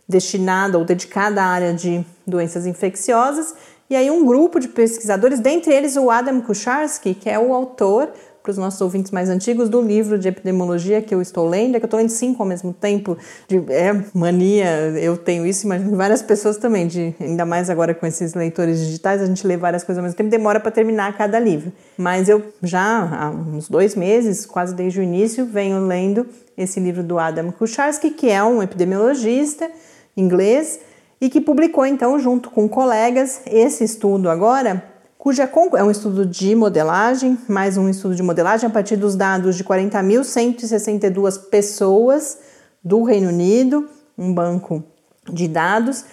destinada 0.08 0.78
ou 0.78 0.84
dedicada 0.84 1.42
à 1.42 1.46
área 1.46 1.74
de 1.74 2.04
doenças 2.26 2.66
infecciosas. 2.66 3.54
E 3.90 3.94
aí 3.94 4.10
um 4.10 4.24
grupo 4.24 4.58
de 4.58 4.68
pesquisadores, 4.68 5.38
dentre 5.38 5.72
eles 5.72 5.96
o 5.96 6.10
Adam 6.10 6.40
Kucharski, 6.40 7.14
que 7.14 7.28
é 7.28 7.38
o 7.38 7.52
autor 7.52 8.10
para 8.46 8.52
os 8.52 8.58
nossos 8.58 8.80
ouvintes 8.80 9.10
mais 9.10 9.28
antigos 9.28 9.68
do 9.68 9.82
livro 9.82 10.16
de 10.16 10.28
epidemiologia 10.28 11.02
que 11.02 11.12
eu 11.12 11.20
estou 11.20 11.48
lendo, 11.48 11.74
é 11.74 11.80
que 11.80 11.84
eu 11.84 11.88
estou 11.88 11.98
lendo 11.98 12.10
cinco 12.10 12.40
ao 12.40 12.48
mesmo 12.48 12.72
tempo, 12.72 13.18
de, 13.48 13.56
é 13.72 13.92
mania, 14.14 14.70
eu 15.00 15.16
tenho 15.16 15.44
isso, 15.44 15.66
mas 15.66 15.82
várias 15.82 16.22
pessoas 16.22 16.56
também, 16.56 16.86
de, 16.86 17.12
ainda 17.18 17.44
mais 17.44 17.68
agora 17.68 17.92
com 17.92 18.06
esses 18.06 18.34
leitores 18.34 18.78
digitais, 18.78 19.20
a 19.20 19.26
gente 19.26 19.44
lê 19.44 19.56
várias 19.56 19.82
coisas 19.82 19.98
ao 19.98 20.04
mesmo 20.04 20.16
tempo, 20.16 20.30
demora 20.30 20.60
para 20.60 20.70
terminar 20.70 21.16
cada 21.18 21.40
livro. 21.40 21.72
Mas 21.98 22.28
eu 22.28 22.40
já 22.62 22.80
há 22.80 23.30
uns 23.30 23.68
dois 23.68 23.96
meses, 23.96 24.46
quase 24.46 24.72
desde 24.72 25.00
o 25.00 25.02
início, 25.02 25.44
venho 25.44 25.84
lendo 25.84 26.24
esse 26.56 26.78
livro 26.78 27.02
do 27.02 27.18
Adam 27.18 27.50
Kucharski, 27.50 28.10
que 28.10 28.30
é 28.30 28.44
um 28.44 28.62
epidemiologista 28.62 29.68
inglês, 30.16 30.78
e 31.20 31.28
que 31.28 31.40
publicou 31.40 31.84
então 31.84 32.16
junto 32.20 32.48
com 32.50 32.68
colegas 32.68 33.40
esse 33.46 33.82
estudo 33.82 34.30
agora 34.30 34.95
cuja 35.26 35.50
é 35.76 35.82
um 35.82 35.90
estudo 35.90 36.24
de 36.24 36.54
modelagem, 36.54 37.36
mais 37.48 37.76
um 37.76 37.88
estudo 37.88 38.14
de 38.14 38.22
modelagem 38.22 38.68
a 38.68 38.70
partir 38.70 38.94
dos 38.94 39.16
dados 39.16 39.56
de 39.56 39.64
40.162 39.64 41.48
pessoas 41.50 42.38
do 42.80 43.02
Reino 43.02 43.30
Unido, 43.30 43.88
um 44.16 44.32
banco 44.32 44.84
de 45.28 45.48
dados, 45.48 46.04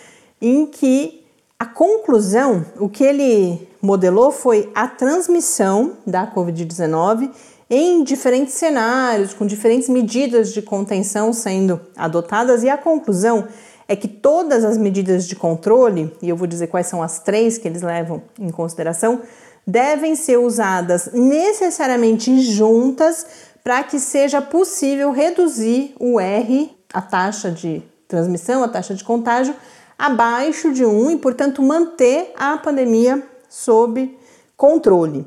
em 0.41 0.65
que 0.65 1.27
a 1.59 1.65
conclusão, 1.67 2.65
o 2.79 2.89
que 2.89 3.03
ele 3.03 3.67
modelou 3.79 4.31
foi 4.31 4.71
a 4.73 4.87
transmissão 4.87 5.95
da 6.07 6.25
Covid-19 6.25 7.29
em 7.69 8.03
diferentes 8.03 8.55
cenários, 8.55 9.31
com 9.31 9.45
diferentes 9.45 9.89
medidas 9.89 10.51
de 10.51 10.63
contenção 10.63 11.31
sendo 11.33 11.79
adotadas, 11.95 12.63
e 12.63 12.69
a 12.69 12.79
conclusão 12.79 13.47
é 13.87 13.95
que 13.95 14.07
todas 14.07 14.63
as 14.63 14.77
medidas 14.77 15.27
de 15.27 15.35
controle, 15.35 16.15
e 16.21 16.29
eu 16.29 16.35
vou 16.35 16.47
dizer 16.47 16.67
quais 16.67 16.87
são 16.87 17.01
as 17.01 17.19
três 17.19 17.57
que 17.57 17.67
eles 17.67 17.81
levam 17.81 18.23
em 18.39 18.49
consideração, 18.49 19.21
devem 19.65 20.15
ser 20.15 20.37
usadas 20.37 21.09
necessariamente 21.13 22.41
juntas 22.41 23.25
para 23.63 23.83
que 23.83 23.99
seja 23.99 24.41
possível 24.41 25.11
reduzir 25.11 25.95
o 25.99 26.19
R, 26.19 26.75
a 26.93 27.01
taxa 27.01 27.49
de 27.49 27.81
transmissão, 28.07 28.63
a 28.63 28.67
taxa 28.67 28.93
de 28.93 29.03
contágio, 29.03 29.55
abaixo 29.97 30.73
de 30.73 30.85
1 30.85 31.11
e, 31.11 31.17
portanto, 31.17 31.61
manter 31.61 32.33
a 32.35 32.57
pandemia 32.57 33.23
sob 33.49 34.17
controle. 34.57 35.25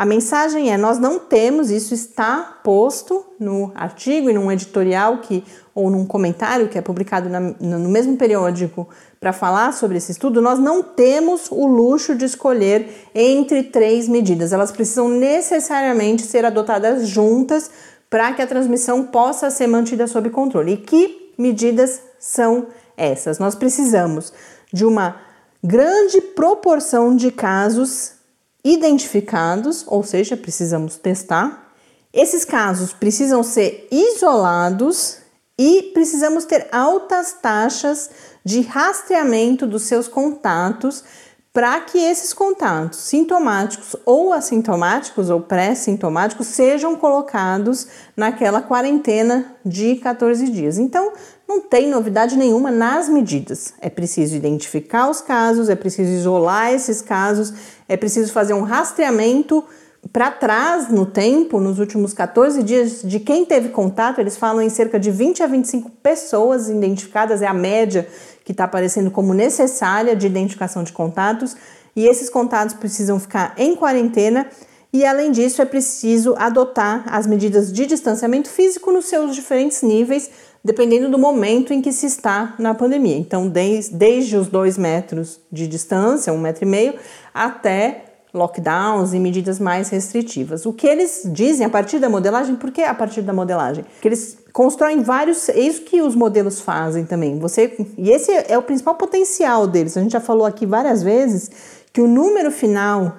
A 0.00 0.06
mensagem 0.06 0.72
é: 0.72 0.78
nós 0.78 0.98
não 0.98 1.18
temos, 1.18 1.70
isso 1.70 1.92
está 1.92 2.58
posto 2.64 3.22
no 3.38 3.70
artigo 3.74 4.30
e 4.30 4.32
num 4.32 4.50
editorial 4.50 5.18
que 5.18 5.44
ou 5.74 5.90
num 5.90 6.06
comentário 6.06 6.68
que 6.70 6.78
é 6.78 6.80
publicado 6.80 7.28
na, 7.28 7.38
no 7.38 7.86
mesmo 7.90 8.16
periódico 8.16 8.88
para 9.20 9.30
falar 9.30 9.74
sobre 9.74 9.98
esse 9.98 10.12
estudo, 10.12 10.40
nós 10.40 10.58
não 10.58 10.82
temos 10.82 11.50
o 11.50 11.66
luxo 11.66 12.14
de 12.14 12.24
escolher 12.24 13.10
entre 13.14 13.62
três 13.64 14.08
medidas. 14.08 14.54
Elas 14.54 14.72
precisam 14.72 15.06
necessariamente 15.06 16.22
ser 16.22 16.46
adotadas 16.46 17.06
juntas 17.06 17.70
para 18.08 18.32
que 18.32 18.40
a 18.40 18.46
transmissão 18.46 19.04
possa 19.04 19.50
ser 19.50 19.66
mantida 19.66 20.06
sob 20.06 20.30
controle. 20.30 20.72
E 20.72 20.76
que 20.78 21.34
medidas 21.36 22.00
são 22.18 22.68
essas? 22.96 23.38
Nós 23.38 23.54
precisamos 23.54 24.32
de 24.72 24.86
uma 24.86 25.16
grande 25.62 26.22
proporção 26.22 27.14
de 27.14 27.30
casos 27.30 28.18
identificados, 28.64 29.84
ou 29.86 30.02
seja, 30.02 30.36
precisamos 30.36 30.96
testar. 30.96 31.72
Esses 32.12 32.44
casos 32.44 32.92
precisam 32.92 33.42
ser 33.42 33.88
isolados 33.90 35.18
e 35.58 35.90
precisamos 35.94 36.44
ter 36.44 36.68
altas 36.72 37.34
taxas 37.40 38.10
de 38.44 38.62
rastreamento 38.62 39.66
dos 39.66 39.82
seus 39.82 40.08
contatos 40.08 41.04
para 41.52 41.80
que 41.80 41.98
esses 41.98 42.32
contatos 42.32 43.00
sintomáticos 43.00 43.96
ou 44.06 44.32
assintomáticos 44.32 45.30
ou 45.30 45.40
pré-sintomáticos 45.40 46.46
sejam 46.46 46.94
colocados 46.94 47.88
naquela 48.16 48.62
quarentena 48.62 49.56
de 49.64 49.96
14 49.96 50.48
dias. 50.48 50.78
Então, 50.78 51.12
não 51.48 51.60
tem 51.60 51.90
novidade 51.90 52.36
nenhuma 52.36 52.70
nas 52.70 53.08
medidas. 53.08 53.74
É 53.80 53.90
preciso 53.90 54.36
identificar 54.36 55.10
os 55.10 55.20
casos, 55.20 55.68
é 55.68 55.74
preciso 55.74 56.12
isolar 56.12 56.72
esses 56.72 57.02
casos, 57.02 57.52
é 57.88 57.96
preciso 57.96 58.32
fazer 58.32 58.54
um 58.54 58.62
rastreamento 58.62 59.64
para 60.12 60.30
trás 60.30 60.88
no 60.88 61.04
tempo, 61.04 61.60
nos 61.60 61.78
últimos 61.78 62.14
14 62.14 62.62
dias, 62.62 63.02
de 63.02 63.20
quem 63.20 63.44
teve 63.44 63.68
contato, 63.68 64.18
eles 64.18 64.36
falam 64.36 64.62
em 64.62 64.70
cerca 64.70 64.98
de 64.98 65.10
20 65.10 65.42
a 65.42 65.46
25 65.46 65.90
pessoas 66.02 66.68
identificadas, 66.68 67.42
é 67.42 67.46
a 67.46 67.52
média 67.52 68.08
que 68.50 68.52
está 68.52 68.64
aparecendo 68.64 69.12
como 69.12 69.32
necessária 69.32 70.16
de 70.16 70.26
identificação 70.26 70.82
de 70.82 70.92
contatos, 70.92 71.56
e 71.94 72.04
esses 72.04 72.28
contatos 72.28 72.74
precisam 72.74 73.20
ficar 73.20 73.54
em 73.56 73.76
quarentena 73.76 74.48
E 74.92 75.06
além 75.06 75.30
disso, 75.30 75.62
é 75.62 75.64
preciso 75.64 76.34
adotar 76.36 77.04
as 77.06 77.24
medidas 77.24 77.72
de 77.72 77.86
distanciamento 77.86 78.48
físico 78.48 78.90
nos 78.90 79.04
seus 79.04 79.36
diferentes 79.36 79.82
níveis, 79.82 80.28
dependendo 80.64 81.08
do 81.08 81.16
momento 81.16 81.72
em 81.72 81.80
que 81.80 81.92
se 81.92 82.06
está 82.06 82.56
na 82.58 82.74
pandemia. 82.74 83.16
Então, 83.16 83.48
desde, 83.48 83.94
desde 83.94 84.36
os 84.36 84.48
dois 84.48 84.76
metros 84.76 85.40
de 85.50 85.68
distância, 85.68 86.32
um 86.32 86.40
metro 86.40 86.64
e 86.64 86.66
meio, 86.66 86.94
até 87.32 88.09
lockdowns 88.32 89.12
e 89.12 89.18
medidas 89.18 89.58
mais 89.58 89.88
restritivas. 89.88 90.64
O 90.66 90.72
que 90.72 90.86
eles 90.86 91.22
dizem 91.26 91.66
a 91.66 91.70
partir 91.70 91.98
da 91.98 92.08
modelagem, 92.08 92.54
por 92.56 92.70
que 92.70 92.82
a 92.82 92.94
partir 92.94 93.22
da 93.22 93.32
modelagem? 93.32 93.84
Que 94.00 94.08
eles 94.08 94.38
constroem 94.52 95.02
vários, 95.02 95.48
é 95.48 95.58
isso 95.58 95.82
que 95.82 96.00
os 96.00 96.14
modelos 96.14 96.60
fazem 96.60 97.04
também. 97.04 97.38
Você 97.38 97.74
e 97.96 98.10
esse 98.10 98.30
é 98.48 98.56
o 98.56 98.62
principal 98.62 98.94
potencial 98.94 99.66
deles. 99.66 99.96
A 99.96 100.00
gente 100.00 100.12
já 100.12 100.20
falou 100.20 100.46
aqui 100.46 100.66
várias 100.66 101.02
vezes 101.02 101.50
que 101.92 102.00
o 102.00 102.06
número 102.06 102.50
final, 102.52 103.16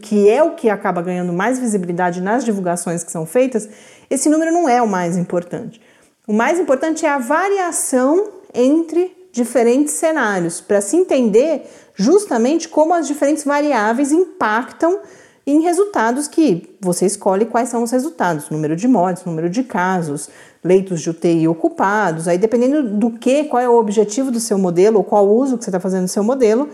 que 0.00 0.28
é 0.28 0.42
o 0.42 0.54
que 0.54 0.70
acaba 0.70 1.02
ganhando 1.02 1.32
mais 1.32 1.58
visibilidade 1.58 2.20
nas 2.20 2.44
divulgações 2.44 3.02
que 3.02 3.10
são 3.10 3.26
feitas, 3.26 3.68
esse 4.08 4.28
número 4.28 4.52
não 4.52 4.68
é 4.68 4.80
o 4.80 4.86
mais 4.86 5.16
importante. 5.16 5.80
O 6.26 6.32
mais 6.32 6.58
importante 6.60 7.04
é 7.04 7.08
a 7.08 7.18
variação 7.18 8.28
entre 8.54 9.15
diferentes 9.36 9.94
cenários, 9.94 10.60
para 10.60 10.80
se 10.80 10.96
entender 10.96 11.70
justamente 11.94 12.68
como 12.68 12.92
as 12.92 13.06
diferentes 13.06 13.44
variáveis 13.44 14.10
impactam 14.10 14.98
em 15.46 15.60
resultados 15.60 16.26
que 16.26 16.76
você 16.80 17.06
escolhe 17.06 17.44
quais 17.44 17.68
são 17.68 17.84
os 17.84 17.92
resultados, 17.92 18.50
número 18.50 18.74
de 18.74 18.88
mortes, 18.88 19.24
número 19.24 19.48
de 19.48 19.62
casos, 19.62 20.28
leitos 20.64 21.00
de 21.00 21.10
UTI 21.10 21.46
ocupados, 21.46 22.26
aí 22.26 22.36
dependendo 22.36 22.82
do 22.82 23.12
que, 23.12 23.44
qual 23.44 23.62
é 23.62 23.68
o 23.68 23.78
objetivo 23.78 24.32
do 24.32 24.40
seu 24.40 24.58
modelo 24.58 24.98
ou 24.98 25.04
qual 25.04 25.28
uso 25.28 25.56
que 25.56 25.62
você 25.62 25.70
está 25.70 25.78
fazendo 25.78 26.06
do 26.06 26.10
seu 26.10 26.24
modelo, 26.24 26.68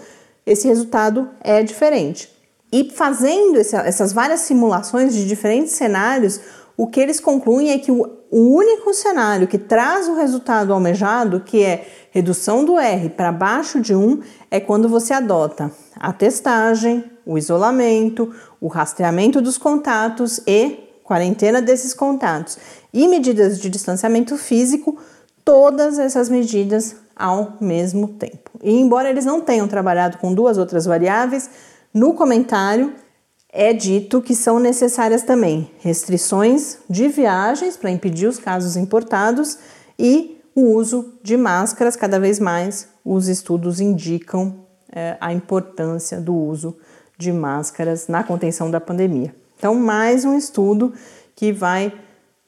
esse 0.47 0.67
resultado 0.67 1.29
é 1.43 1.63
diferente. 1.63 2.31
E 2.73 2.91
fazendo 2.91 3.59
essas 3.59 4.15
várias 4.15 4.41
simulações 4.41 5.13
de 5.15 5.29
diferentes 5.29 5.73
cenários, 5.73 6.41
o 6.75 6.87
que 6.87 6.99
eles 6.99 7.21
concluem 7.21 7.71
é 7.71 7.79
que 7.79 7.93
o 7.93 8.22
único 8.41 8.95
cenário 8.95 9.47
que 9.47 9.59
traz 9.59 10.09
o 10.09 10.15
resultado 10.15 10.73
almejado, 10.73 11.41
que 11.41 11.63
é 11.63 11.87
redução 12.11 12.65
do 12.65 12.79
R 12.79 13.11
para 13.11 13.31
baixo 13.31 13.81
de 13.81 13.95
1, 13.95 14.21
é 14.51 14.59
quando 14.59 14.89
você 14.89 15.13
adota 15.13 15.71
a 15.97 16.13
testagem, 16.13 17.05
o 17.27 17.37
isolamento, 17.37 18.35
o 18.61 18.69
rastreamento 18.69 19.41
dos 19.41 19.59
contatos 19.59 20.41
e 20.47 20.89
quarentena 21.05 21.61
desses 21.61 21.93
contatos 21.93 22.57
e 22.93 23.07
medidas 23.07 23.61
de 23.61 23.69
distanciamento 23.69 24.37
físico, 24.39 24.97
todas 25.45 25.99
essas 25.99 26.29
medidas 26.29 26.97
ao 27.15 27.59
mesmo 27.61 28.09
tempo. 28.09 28.51
E 28.63 28.73
embora 28.73 29.11
eles 29.11 29.25
não 29.25 29.41
tenham 29.41 29.69
trabalhado 29.69 30.19
com 30.19 30.33
duas 30.33 30.57
outras 30.57 30.87
variáveis, 30.87 31.51
no 31.93 32.15
comentário 32.15 32.95
é 33.53 33.75
dito 33.75 34.23
que 34.23 34.35
são 34.35 34.59
necessárias 34.59 35.23
também 35.23 35.71
restrições 35.81 36.79
de 36.89 37.07
viagens 37.09 37.77
para 37.77 37.91
impedir 37.91 38.27
os 38.27 38.39
casos 38.39 38.77
importados 38.79 39.59
e 39.99 40.41
o 40.55 40.75
uso 40.75 41.13
de 41.23 41.37
máscaras. 41.37 41.95
Cada 41.95 42.19
vez 42.19 42.39
mais 42.39 42.89
os 43.05 43.29
estudos 43.29 43.79
indicam 43.79 44.65
é, 44.91 45.19
a 45.21 45.35
importância 45.35 46.19
do 46.19 46.35
uso 46.35 46.79
de 47.19 47.31
máscaras 47.31 48.09
na 48.09 48.25
contenção 48.25 48.71
da 48.71 48.81
pandemia. 48.81 49.35
Então, 49.59 49.75
mais 49.75 50.25
um 50.25 50.37
estudo 50.37 50.95
que 51.37 51.53
vai 51.53 51.93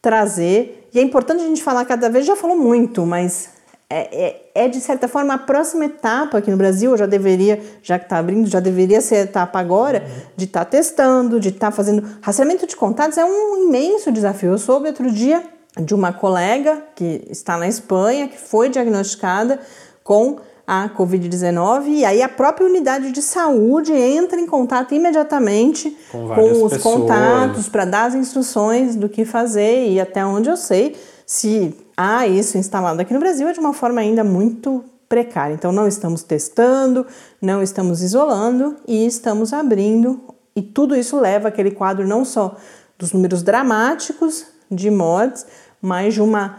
trazer, 0.01 0.89
e 0.93 0.99
é 0.99 1.03
importante 1.03 1.43
a 1.43 1.47
gente 1.47 1.63
falar 1.63 1.85
cada 1.85 2.09
vez, 2.09 2.27
já 2.27 2.35
falou 2.35 2.57
muito, 2.57 3.07
mas 3.07 3.51
é, 3.97 4.09
é, 4.13 4.65
é, 4.65 4.69
de 4.69 4.81
certa 4.81 5.07
forma 5.07 5.35
a 5.35 5.39
próxima 5.39 5.85
etapa 5.85 6.39
aqui 6.39 6.51
no 6.51 6.57
Brasil, 6.57 6.97
já 6.97 7.07
deveria, 7.07 7.63
já 7.81 7.97
que 7.97 8.07
está 8.07 8.19
abrindo, 8.19 8.49
já 8.49 8.59
deveria 8.59 9.01
ser 9.01 9.17
a 9.17 9.21
etapa 9.21 9.61
agora, 9.61 10.03
uhum. 10.05 10.23
de 10.37 10.47
estar 10.47 10.65
tá 10.65 10.71
testando, 10.73 11.39
de 11.39 11.51
estar 11.51 11.71
tá 11.71 11.71
fazendo. 11.71 12.05
Rastreamento 12.21 12.67
de 12.67 12.75
contatos 12.75 13.17
é 13.19 13.25
um 13.25 13.69
imenso 13.69 14.11
desafio. 14.11 14.51
Eu 14.51 14.59
soube 14.59 14.89
outro 14.89 15.09
dia 15.13 15.45
de 15.81 15.95
uma 15.95 16.13
colega 16.13 16.83
que 16.97 17.25
está 17.31 17.57
na 17.57 17.69
Espanha, 17.69 18.27
que 18.27 18.37
foi 18.37 18.69
diagnosticada 18.69 19.61
com 20.03 20.39
a 20.67 20.89
Covid-19 20.89 21.89
e 21.89 22.05
aí 22.05 22.21
a 22.21 22.29
própria 22.29 22.67
unidade 22.67 23.13
de 23.13 23.23
saúde 23.23 23.93
entra 23.93 24.41
em 24.41 24.47
contato 24.47 24.95
imediatamente 24.95 25.97
com, 26.11 26.29
com 26.29 26.65
os 26.65 26.73
pessoas. 26.73 26.83
contatos 26.83 27.69
para 27.69 27.85
dar 27.85 28.07
as 28.07 28.15
instruções 28.15 28.97
do 28.97 29.09
que 29.09 29.25
fazer 29.25 29.87
e 29.89 30.01
até 30.01 30.25
onde 30.25 30.49
eu 30.49 30.57
sei 30.57 30.97
se 31.27 31.84
há 31.97 32.27
isso 32.27 32.59
instalado 32.59 33.01
aqui 33.01 33.13
no 33.13 33.21
Brasil 33.21 33.49
é 33.49 33.53
de 33.53 33.61
uma 33.61 33.73
forma 33.73 34.01
ainda 34.01 34.25
muito 34.25 34.85
precária. 35.09 35.55
Então, 35.55 35.73
não 35.73 35.87
estamos 35.87 36.23
testando, 36.23 37.07
não 37.41 37.63
estamos 37.63 38.03
isolando 38.03 38.77
e 38.87 39.07
estamos 39.07 39.53
abrindo, 39.53 40.21
e 40.57 40.63
tudo 40.63 40.97
isso 40.97 41.19
leva 41.19 41.49
aquele 41.49 41.71
quadro 41.71 42.07
não 42.07 42.25
só 42.25 42.57
dos 42.99 43.13
números 43.13 43.43
dramáticos 43.43 44.47
de 44.71 44.91
mortes, 44.91 45.47
mas 45.81 46.15
de 46.15 46.21
uma 46.21 46.59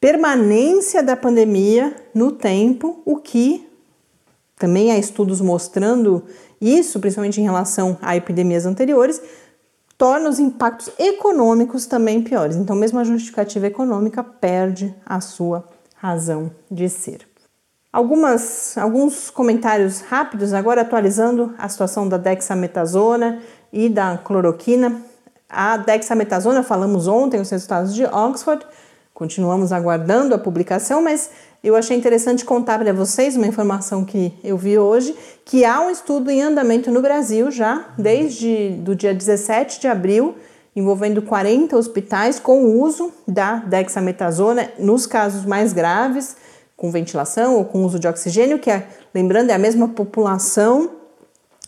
permanência 0.00 1.02
da 1.02 1.16
pandemia 1.16 1.94
no 2.14 2.32
tempo, 2.32 3.02
o 3.04 3.16
que 3.16 3.68
também 4.56 4.90
há 4.90 4.98
estudos 4.98 5.40
mostrando 5.40 6.24
isso, 6.60 6.98
principalmente 6.98 7.40
em 7.40 7.44
relação 7.44 7.96
a 8.02 8.16
epidemias 8.16 8.66
anteriores, 8.66 9.20
torna 9.98 10.30
os 10.30 10.38
impactos 10.38 10.90
econômicos 10.96 11.84
também 11.84 12.22
piores. 12.22 12.54
Então, 12.54 12.76
mesmo 12.76 13.00
a 13.00 13.04
justificativa 13.04 13.66
econômica 13.66 14.22
perde 14.22 14.94
a 15.04 15.20
sua 15.20 15.64
razão 15.96 16.52
de 16.70 16.88
ser. 16.88 17.26
Algumas, 17.92 18.78
alguns 18.78 19.28
comentários 19.28 20.02
rápidos 20.02 20.52
agora 20.52 20.82
atualizando 20.82 21.52
a 21.58 21.68
situação 21.68 22.08
da 22.08 22.16
dexametasona 22.16 23.40
e 23.72 23.88
da 23.88 24.16
cloroquina. 24.18 25.02
A 25.48 25.76
dexametasona, 25.78 26.62
falamos 26.62 27.08
ontem 27.08 27.40
os 27.40 27.50
resultados 27.50 27.92
de 27.92 28.04
Oxford, 28.04 28.64
continuamos 29.12 29.72
aguardando 29.72 30.34
a 30.34 30.38
publicação, 30.38 31.02
mas 31.02 31.30
eu 31.62 31.74
achei 31.74 31.96
interessante 31.96 32.44
contar 32.44 32.78
para 32.78 32.92
vocês 32.92 33.36
uma 33.36 33.46
informação 33.46 34.04
que 34.04 34.32
eu 34.44 34.56
vi 34.56 34.78
hoje, 34.78 35.14
que 35.44 35.64
há 35.64 35.80
um 35.80 35.90
estudo 35.90 36.30
em 36.30 36.40
andamento 36.40 36.90
no 36.90 37.02
Brasil 37.02 37.50
já, 37.50 37.88
desde 37.98 38.70
do 38.78 38.94
dia 38.94 39.12
17 39.12 39.80
de 39.80 39.88
abril, 39.88 40.36
envolvendo 40.74 41.20
40 41.20 41.76
hospitais 41.76 42.38
com 42.38 42.64
o 42.64 42.80
uso 42.80 43.12
da 43.26 43.56
dexametasona 43.56 44.70
nos 44.78 45.06
casos 45.06 45.44
mais 45.44 45.72
graves, 45.72 46.36
com 46.76 46.92
ventilação 46.92 47.56
ou 47.56 47.64
com 47.64 47.84
uso 47.84 47.98
de 47.98 48.06
oxigênio, 48.06 48.60
que 48.60 48.70
é, 48.70 48.86
lembrando, 49.12 49.50
é 49.50 49.54
a 49.54 49.58
mesma 49.58 49.88
população 49.88 50.92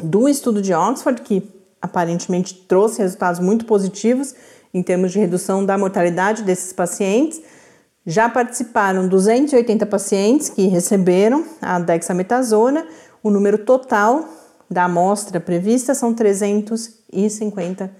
do 0.00 0.28
estudo 0.28 0.62
de 0.62 0.72
Oxford, 0.72 1.20
que 1.22 1.42
aparentemente 1.82 2.54
trouxe 2.54 3.02
resultados 3.02 3.40
muito 3.40 3.64
positivos 3.64 4.34
em 4.72 4.82
termos 4.82 5.10
de 5.10 5.18
redução 5.18 5.66
da 5.66 5.76
mortalidade 5.76 6.44
desses 6.44 6.72
pacientes. 6.72 7.40
Já 8.06 8.28
participaram 8.28 9.08
280 9.08 9.84
pacientes 9.86 10.48
que 10.48 10.66
receberam 10.66 11.44
a 11.60 11.78
dexametasona. 11.78 12.86
O 13.22 13.30
número 13.30 13.58
total 13.58 14.26
da 14.70 14.84
amostra 14.84 15.38
prevista 15.38 15.94
são 15.94 16.14
350 16.14 17.90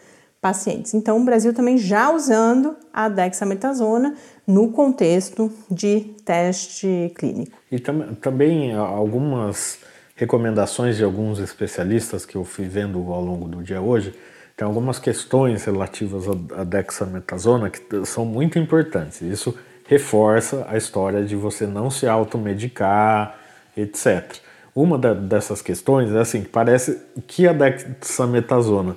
pacientes. 0.40 0.94
Então, 0.94 1.20
o 1.20 1.24
Brasil 1.24 1.52
também 1.52 1.76
já 1.76 2.10
usando 2.10 2.76
a 2.92 3.08
dexametasona 3.08 4.14
no 4.46 4.72
contexto 4.72 5.52
de 5.70 6.14
teste 6.24 7.12
clínico. 7.14 7.56
E 7.70 7.78
tam 7.78 8.14
também 8.14 8.74
algumas 8.74 9.78
recomendações 10.16 10.96
de 10.96 11.04
alguns 11.04 11.38
especialistas 11.38 12.24
que 12.24 12.36
eu 12.36 12.44
fui 12.44 12.66
vendo 12.66 12.98
ao 13.12 13.22
longo 13.22 13.48
do 13.48 13.62
dia 13.62 13.80
hoje, 13.80 14.14
tem 14.56 14.66
algumas 14.66 14.98
questões 14.98 15.64
relativas 15.64 16.24
à 16.54 16.64
dexametasona 16.64 17.70
que 17.70 18.04
são 18.04 18.24
muito 18.24 18.58
importantes. 18.58 19.22
Isso 19.22 19.54
reforça 19.90 20.64
a 20.68 20.76
história 20.76 21.24
de 21.24 21.34
você 21.34 21.66
não 21.66 21.90
se 21.90 22.06
automedicar, 22.06 23.34
etc. 23.76 24.36
Uma 24.72 24.96
da, 24.96 25.12
dessas 25.12 25.60
questões 25.60 26.12
é 26.12 26.20
assim, 26.20 26.42
parece 26.42 26.96
que 27.26 27.48
a 27.48 27.52
dexametasona, 27.52 28.94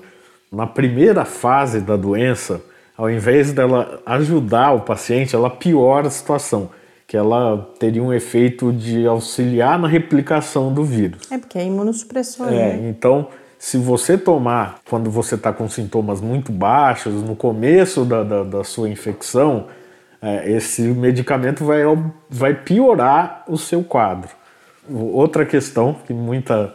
na 0.52 0.68
primeira 0.68 1.26
fase 1.26 1.82
da 1.82 1.98
doença, 1.98 2.62
ao 2.96 3.10
invés 3.10 3.52
dela 3.52 4.04
ajudar 4.06 4.74
o 4.74 4.82
paciente, 4.82 5.36
ela 5.36 5.50
piora 5.50 6.10
a 6.10 6.12
situação, 6.12 6.70
que 7.08 7.18
ela 7.18 7.74
teria 7.80 8.04
um 8.04 8.14
efeito 8.14 8.72
de 8.72 9.08
auxiliar 9.08 9.80
na 9.80 9.88
replicação 9.88 10.72
do 10.72 10.84
vírus. 10.84 11.24
É 11.32 11.40
porque 11.40 11.58
é 11.58 11.66
imunossupressor, 11.66 12.50
é, 12.50 12.52
né? 12.52 12.88
Então, 12.88 13.30
se 13.58 13.80
você 13.80 14.16
tomar 14.16 14.80
quando 14.88 15.10
você 15.10 15.34
está 15.34 15.52
com 15.52 15.68
sintomas 15.68 16.22
muito 16.22 16.52
baixos, 16.52 17.16
no 17.24 17.36
começo 17.36 18.06
da, 18.06 18.24
da, 18.24 18.44
da 18.44 18.64
sua 18.64 18.88
infecção, 18.88 19.66
é, 20.24 20.50
esse 20.50 20.82
medicamento 20.82 21.66
vai, 21.66 21.82
vai 22.30 22.54
piorar 22.54 23.44
o 23.46 23.58
seu 23.58 23.84
quadro. 23.84 24.30
Outra 24.90 25.46
questão 25.46 25.94
que 25.94 26.14
muita, 26.14 26.74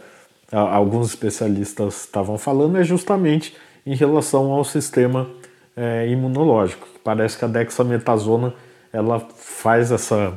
alguns 0.53 1.09
especialistas 1.09 2.05
estavam 2.05 2.37
falando 2.37 2.77
é 2.77 2.85
justamente 2.85 3.57
em 3.87 3.95
relação 3.95 4.53
ao 4.53 4.63
sistema 4.65 5.27
é, 5.75 6.07
imunológico. 6.09 6.87
Parece 7.03 7.39
que 7.39 7.45
a 7.47 7.49
dexametasona 7.49 8.53
ela 8.93 9.19
faz 9.37 9.91
essa, 9.91 10.35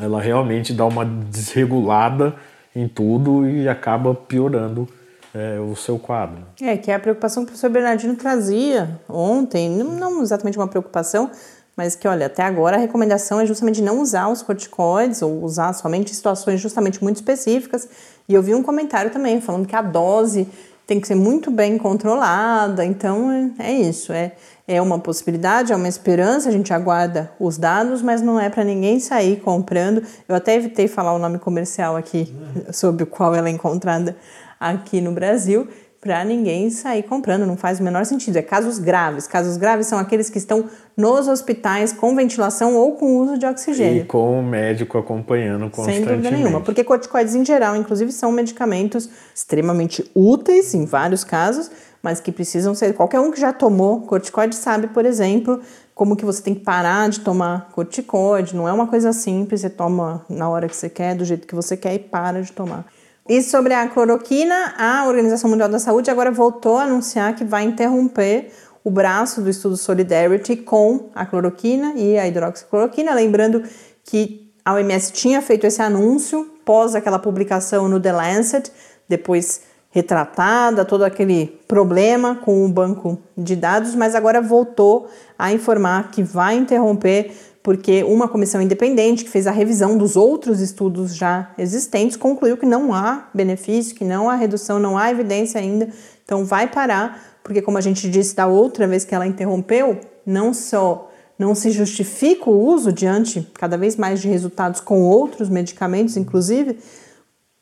ela 0.00 0.20
realmente 0.20 0.72
dá 0.72 0.84
uma 0.84 1.04
desregulada 1.04 2.34
em 2.74 2.88
tudo 2.88 3.48
e 3.48 3.68
acaba 3.68 4.14
piorando 4.14 4.88
é, 5.34 5.60
o 5.60 5.76
seu 5.76 5.98
quadro. 5.98 6.42
É, 6.60 6.76
que 6.76 6.90
é 6.90 6.94
a 6.94 6.98
preocupação 6.98 7.44
que 7.44 7.50
o 7.50 7.52
professor 7.52 7.70
Bernardino 7.70 8.16
trazia 8.16 9.00
ontem, 9.08 9.68
não, 9.68 9.92
não 9.92 10.22
exatamente 10.22 10.58
uma 10.58 10.68
preocupação, 10.68 11.30
mas 11.78 11.94
que, 11.94 12.08
olha, 12.08 12.26
até 12.26 12.42
agora 12.42 12.76
a 12.76 12.80
recomendação 12.80 13.40
é 13.40 13.46
justamente 13.46 13.80
não 13.80 14.00
usar 14.00 14.26
os 14.26 14.42
corticoides 14.42 15.22
ou 15.22 15.44
usar 15.44 15.72
somente 15.72 16.10
em 16.10 16.14
situações 16.14 16.60
justamente 16.60 17.00
muito 17.00 17.16
específicas. 17.16 17.88
E 18.28 18.34
eu 18.34 18.42
vi 18.42 18.52
um 18.52 18.64
comentário 18.64 19.12
também 19.12 19.40
falando 19.40 19.64
que 19.64 19.76
a 19.76 19.80
dose 19.80 20.48
tem 20.88 20.98
que 20.98 21.06
ser 21.06 21.14
muito 21.14 21.52
bem 21.52 21.78
controlada. 21.78 22.84
Então, 22.84 23.52
é, 23.60 23.72
isso, 23.72 24.12
é, 24.12 24.32
é 24.66 24.82
uma 24.82 24.98
possibilidade, 24.98 25.72
é 25.72 25.76
uma 25.76 25.86
esperança, 25.86 26.48
a 26.48 26.52
gente 26.52 26.74
aguarda 26.74 27.30
os 27.38 27.56
dados, 27.56 28.02
mas 28.02 28.20
não 28.20 28.40
é 28.40 28.50
para 28.50 28.64
ninguém 28.64 28.98
sair 28.98 29.36
comprando. 29.36 30.02
Eu 30.28 30.34
até 30.34 30.56
evitei 30.56 30.88
falar 30.88 31.14
o 31.14 31.18
nome 31.20 31.38
comercial 31.38 31.94
aqui, 31.94 32.34
sobre 32.72 33.04
o 33.04 33.06
qual 33.06 33.36
ela 33.36 33.48
é 33.48 33.52
encontrada 33.52 34.16
aqui 34.58 35.00
no 35.00 35.12
Brasil, 35.12 35.68
para 36.00 36.24
ninguém 36.24 36.70
sair 36.70 37.02
comprando, 37.02 37.44
não 37.44 37.56
faz 37.56 37.80
o 37.80 37.82
menor 37.82 38.04
sentido. 38.04 38.36
É 38.36 38.42
casos 38.42 38.78
graves. 38.78 39.26
Casos 39.26 39.56
graves 39.56 39.86
são 39.86 39.98
aqueles 39.98 40.30
que 40.30 40.38
estão 40.38 40.66
nos 40.96 41.26
hospitais 41.26 41.92
com 41.92 42.14
ventilação 42.14 42.76
ou 42.76 42.92
com 42.92 43.16
uso 43.16 43.36
de 43.36 43.44
oxigênio. 43.44 44.02
E 44.02 44.04
com 44.04 44.38
o 44.38 44.42
médico 44.42 44.96
acompanhando 44.96 45.68
constantemente. 45.68 46.06
Sem 46.06 46.16
dúvida 46.16 46.30
nenhuma, 46.30 46.60
porque 46.60 46.84
corticoides 46.84 47.34
em 47.34 47.44
geral, 47.44 47.74
inclusive, 47.74 48.12
são 48.12 48.30
medicamentos 48.30 49.08
extremamente 49.34 50.08
úteis 50.14 50.72
em 50.72 50.84
vários 50.84 51.24
casos, 51.24 51.68
mas 52.00 52.20
que 52.20 52.30
precisam 52.30 52.76
ser. 52.76 52.94
Qualquer 52.94 53.18
um 53.18 53.32
que 53.32 53.40
já 53.40 53.52
tomou 53.52 54.02
corticoide 54.02 54.54
sabe, 54.54 54.86
por 54.88 55.04
exemplo, 55.04 55.60
como 55.96 56.14
que 56.14 56.24
você 56.24 56.40
tem 56.40 56.54
que 56.54 56.60
parar 56.60 57.08
de 57.08 57.20
tomar 57.20 57.70
corticoide. 57.72 58.54
Não 58.54 58.68
é 58.68 58.72
uma 58.72 58.86
coisa 58.86 59.12
simples, 59.12 59.62
você 59.62 59.70
toma 59.70 60.24
na 60.30 60.48
hora 60.48 60.68
que 60.68 60.76
você 60.76 60.88
quer, 60.88 61.16
do 61.16 61.24
jeito 61.24 61.44
que 61.44 61.56
você 61.56 61.76
quer 61.76 61.94
e 61.94 61.98
para 61.98 62.40
de 62.40 62.52
tomar. 62.52 62.86
E 63.28 63.42
sobre 63.42 63.74
a 63.74 63.86
cloroquina, 63.86 64.74
a 64.78 65.06
Organização 65.06 65.50
Mundial 65.50 65.68
da 65.68 65.78
Saúde 65.78 66.10
agora 66.10 66.30
voltou 66.30 66.78
a 66.78 66.84
anunciar 66.84 67.36
que 67.36 67.44
vai 67.44 67.62
interromper 67.62 68.50
o 68.82 68.90
braço 68.90 69.42
do 69.42 69.50
estudo 69.50 69.76
Solidarity 69.76 70.56
com 70.56 71.10
a 71.14 71.26
cloroquina 71.26 71.92
e 71.94 72.18
a 72.18 72.26
hidroxicloroquina, 72.26 73.12
lembrando 73.12 73.62
que 74.02 74.50
a 74.64 74.72
OMS 74.72 75.12
tinha 75.12 75.42
feito 75.42 75.66
esse 75.66 75.82
anúncio 75.82 76.50
pós 76.64 76.94
aquela 76.94 77.18
publicação 77.18 77.86
no 77.86 78.00
The 78.00 78.12
Lancet, 78.12 78.72
depois 79.06 79.60
retratada, 79.90 80.86
todo 80.86 81.04
aquele 81.04 81.60
problema 81.68 82.34
com 82.36 82.64
o 82.64 82.68
banco 82.68 83.18
de 83.36 83.56
dados, 83.56 83.94
mas 83.94 84.14
agora 84.14 84.40
voltou 84.40 85.06
a 85.38 85.52
informar 85.52 86.10
que 86.10 86.22
vai 86.22 86.56
interromper 86.56 87.34
porque 87.68 88.02
uma 88.02 88.26
comissão 88.26 88.62
independente 88.62 89.24
que 89.24 89.28
fez 89.28 89.46
a 89.46 89.50
revisão 89.50 89.98
dos 89.98 90.16
outros 90.16 90.58
estudos 90.58 91.14
já 91.14 91.50
existentes 91.58 92.16
concluiu 92.16 92.56
que 92.56 92.64
não 92.64 92.94
há 92.94 93.28
benefício, 93.34 93.94
que 93.94 94.06
não 94.06 94.30
há 94.30 94.36
redução, 94.36 94.78
não 94.78 94.96
há 94.96 95.10
evidência 95.10 95.60
ainda. 95.60 95.86
Então 96.24 96.46
vai 96.46 96.66
parar, 96.66 97.38
porque 97.44 97.60
como 97.60 97.76
a 97.76 97.82
gente 97.82 98.08
disse 98.08 98.34
da 98.34 98.46
outra 98.46 98.86
vez 98.86 99.04
que 99.04 99.14
ela 99.14 99.26
interrompeu, 99.26 100.00
não 100.24 100.54
só 100.54 101.10
não 101.38 101.54
se 101.54 101.70
justifica 101.70 102.48
o 102.48 102.58
uso 102.58 102.90
diante 102.90 103.46
cada 103.52 103.76
vez 103.76 103.96
mais 103.96 104.22
de 104.22 104.28
resultados 104.28 104.80
com 104.80 105.02
outros 105.02 105.50
medicamentos, 105.50 106.16
inclusive, 106.16 106.78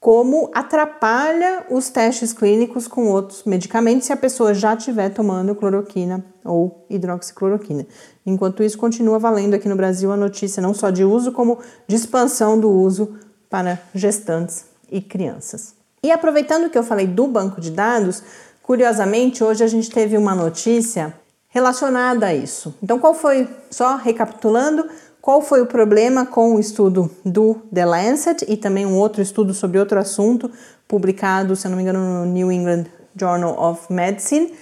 como 0.07 0.53
atrapalha 0.55 1.67
os 1.69 1.91
testes 1.91 2.33
clínicos 2.33 2.87
com 2.87 3.09
outros 3.09 3.43
medicamentos 3.43 4.07
se 4.07 4.13
a 4.13 4.17
pessoa 4.17 4.55
já 4.55 4.73
estiver 4.73 5.09
tomando 5.09 5.53
cloroquina 5.53 6.25
ou 6.45 6.87
hidroxicloroquina. 6.89 7.85
Enquanto 8.25 8.63
isso, 8.63 8.79
continua 8.79 9.19
valendo 9.19 9.55
aqui 9.55 9.69
no 9.69 9.75
Brasil 9.75 10.13
a 10.13 10.17
notícia 10.17 10.63
não 10.63 10.73
só 10.73 10.91
de 10.91 11.03
uso, 11.03 11.33
como 11.33 11.59
de 11.89 11.97
expansão 11.97 12.57
do 12.57 12.71
uso 12.71 13.17
para 13.51 13.83
gestantes 13.93 14.67
e 14.89 15.01
crianças. 15.01 15.75
E 16.01 16.13
aproveitando 16.13 16.71
que 16.71 16.79
eu 16.79 16.85
falei 16.85 17.09
do 17.09 17.27
banco 17.27 17.61
de 17.61 17.73
dados, 17.73 18.23
curiosamente, 18.63 19.43
hoje 19.43 19.65
a 19.65 19.67
gente 19.67 19.91
teve 19.91 20.17
uma 20.17 20.37
notícia 20.37 21.13
relacionada 21.49 22.27
a 22.27 22.35
isso. 22.35 22.77
Então, 22.81 23.01
qual 23.01 23.13
foi, 23.13 23.49
só 23.73 23.97
recapitulando, 23.97 24.89
qual 25.27 25.43
foi 25.43 25.61
o 25.61 25.67
problema 25.67 26.25
com 26.25 26.55
o 26.55 26.61
estudo 26.61 27.11
do 27.25 27.57
The 27.75 27.85
Lancet 27.85 28.45
e 28.47 28.57
também 28.57 28.87
um 28.87 28.97
outro 28.97 29.21
estudo 29.21 29.53
sobre 29.53 29.77
outro 29.77 29.99
assunto, 29.99 30.49
publicado, 30.87 31.57
se 31.57 31.69
não 31.69 31.75
me 31.75 31.83
engano, 31.83 31.99
no 31.99 32.27
New 32.27 32.53
England 32.53 32.85
Journal 33.19 33.61
of 33.61 33.93
Medicine? 33.93 34.55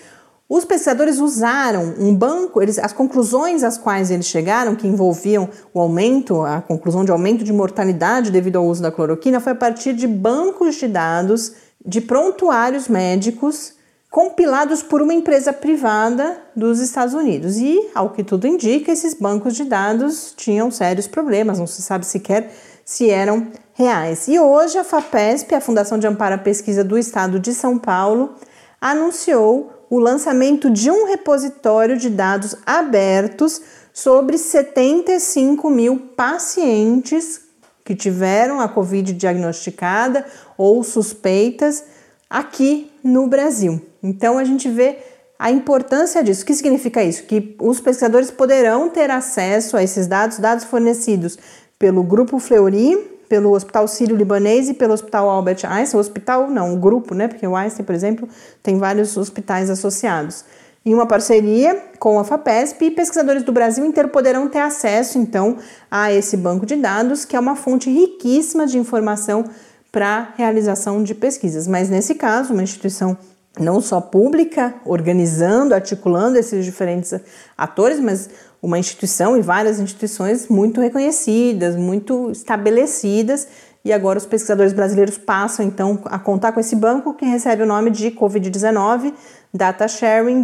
Os 0.48 0.64
pesquisadores 0.64 1.18
usaram 1.18 1.92
um 1.98 2.14
banco, 2.14 2.62
eles, 2.62 2.78
as 2.78 2.94
conclusões 2.94 3.62
às 3.62 3.76
quais 3.76 4.10
eles 4.10 4.24
chegaram, 4.24 4.74
que 4.74 4.88
envolviam 4.88 5.50
o 5.74 5.80
aumento, 5.80 6.40
a 6.40 6.62
conclusão 6.62 7.04
de 7.04 7.10
aumento 7.10 7.44
de 7.44 7.52
mortalidade 7.52 8.30
devido 8.30 8.56
ao 8.56 8.64
uso 8.64 8.80
da 8.80 8.90
cloroquina, 8.90 9.40
foi 9.40 9.52
a 9.52 9.56
partir 9.56 9.92
de 9.92 10.06
bancos 10.06 10.76
de 10.76 10.88
dados 10.88 11.52
de 11.84 12.00
prontuários 12.00 12.88
médicos 12.88 13.74
compilados 14.14 14.80
por 14.80 15.02
uma 15.02 15.12
empresa 15.12 15.52
privada 15.52 16.38
dos 16.54 16.78
Estados 16.78 17.14
Unidos. 17.14 17.56
E, 17.56 17.90
ao 17.92 18.10
que 18.10 18.22
tudo 18.22 18.46
indica, 18.46 18.92
esses 18.92 19.12
bancos 19.12 19.56
de 19.56 19.64
dados 19.64 20.32
tinham 20.36 20.70
sérios 20.70 21.08
problemas, 21.08 21.58
não 21.58 21.66
se 21.66 21.82
sabe 21.82 22.06
sequer 22.06 22.48
se 22.84 23.10
eram 23.10 23.48
reais. 23.72 24.28
E 24.28 24.38
hoje 24.38 24.78
a 24.78 24.84
FAPESP, 24.84 25.52
a 25.52 25.60
Fundação 25.60 25.98
de 25.98 26.06
Amparo 26.06 26.36
à 26.36 26.38
Pesquisa 26.38 26.84
do 26.84 26.96
Estado 26.96 27.40
de 27.40 27.52
São 27.52 27.76
Paulo, 27.76 28.36
anunciou 28.80 29.72
o 29.90 29.98
lançamento 29.98 30.70
de 30.70 30.92
um 30.92 31.08
repositório 31.08 31.96
de 31.96 32.08
dados 32.08 32.54
abertos 32.64 33.60
sobre 33.92 34.38
75 34.38 35.68
mil 35.68 35.98
pacientes 36.16 37.40
que 37.84 37.96
tiveram 37.96 38.60
a 38.60 38.68
Covid 38.68 39.12
diagnosticada 39.12 40.24
ou 40.56 40.84
suspeitas 40.84 41.82
aqui 42.30 42.92
no 43.02 43.26
Brasil. 43.26 43.82
Então 44.04 44.36
a 44.36 44.44
gente 44.44 44.68
vê 44.68 44.98
a 45.38 45.50
importância 45.50 46.22
disso. 46.22 46.42
O 46.42 46.46
que 46.46 46.54
significa 46.54 47.02
isso? 47.02 47.24
Que 47.24 47.56
os 47.58 47.80
pesquisadores 47.80 48.30
poderão 48.30 48.90
ter 48.90 49.10
acesso 49.10 49.78
a 49.78 49.82
esses 49.82 50.06
dados, 50.06 50.38
dados 50.38 50.64
fornecidos 50.64 51.38
pelo 51.78 52.02
Grupo 52.02 52.38
Fleury, 52.38 52.96
pelo 53.30 53.52
Hospital 53.52 53.88
Sírio-Libanês 53.88 54.68
e 54.68 54.74
pelo 54.74 54.92
Hospital 54.92 55.28
Albert 55.30 55.64
Einstein. 55.64 55.98
O 55.98 56.00
hospital, 56.00 56.50
não, 56.50 56.74
o 56.74 56.76
grupo, 56.76 57.14
né? 57.14 57.28
Porque 57.28 57.46
o 57.46 57.56
Einstein, 57.56 57.84
por 57.84 57.94
exemplo, 57.94 58.28
tem 58.62 58.78
vários 58.78 59.16
hospitais 59.16 59.70
associados. 59.70 60.44
Em 60.86 60.92
uma 60.92 61.06
parceria 61.06 61.82
com 61.98 62.18
a 62.18 62.24
FAPESP, 62.24 62.84
e 62.84 62.90
pesquisadores 62.90 63.42
do 63.42 63.52
Brasil 63.52 63.86
inteiro 63.86 64.10
poderão 64.10 64.46
ter 64.48 64.58
acesso, 64.58 65.16
então, 65.16 65.56
a 65.90 66.12
esse 66.12 66.36
banco 66.36 66.66
de 66.66 66.76
dados, 66.76 67.24
que 67.24 67.34
é 67.34 67.40
uma 67.40 67.56
fonte 67.56 67.90
riquíssima 67.90 68.66
de 68.66 68.76
informação 68.76 69.46
para 69.90 70.34
realização 70.36 71.02
de 71.02 71.14
pesquisas. 71.14 71.66
Mas 71.66 71.88
nesse 71.88 72.14
caso, 72.14 72.52
uma 72.52 72.62
instituição 72.62 73.16
não 73.58 73.80
só 73.80 74.00
pública, 74.00 74.74
organizando, 74.84 75.74
articulando 75.74 76.38
esses 76.38 76.64
diferentes 76.64 77.14
atores, 77.56 78.00
mas 78.00 78.28
uma 78.60 78.78
instituição 78.78 79.36
e 79.36 79.42
várias 79.42 79.78
instituições 79.78 80.48
muito 80.48 80.80
reconhecidas, 80.80 81.76
muito 81.76 82.30
estabelecidas, 82.30 83.46
e 83.84 83.92
agora 83.92 84.18
os 84.18 84.24
pesquisadores 84.24 84.72
brasileiros 84.72 85.18
passam 85.18 85.64
então 85.64 86.00
a 86.06 86.18
contar 86.18 86.52
com 86.52 86.60
esse 86.60 86.74
banco 86.74 87.12
que 87.12 87.26
recebe 87.26 87.62
o 87.62 87.66
nome 87.66 87.90
de 87.90 88.10
Covid-19 88.10 89.12
Data 89.52 89.86
Sharing 89.86 90.42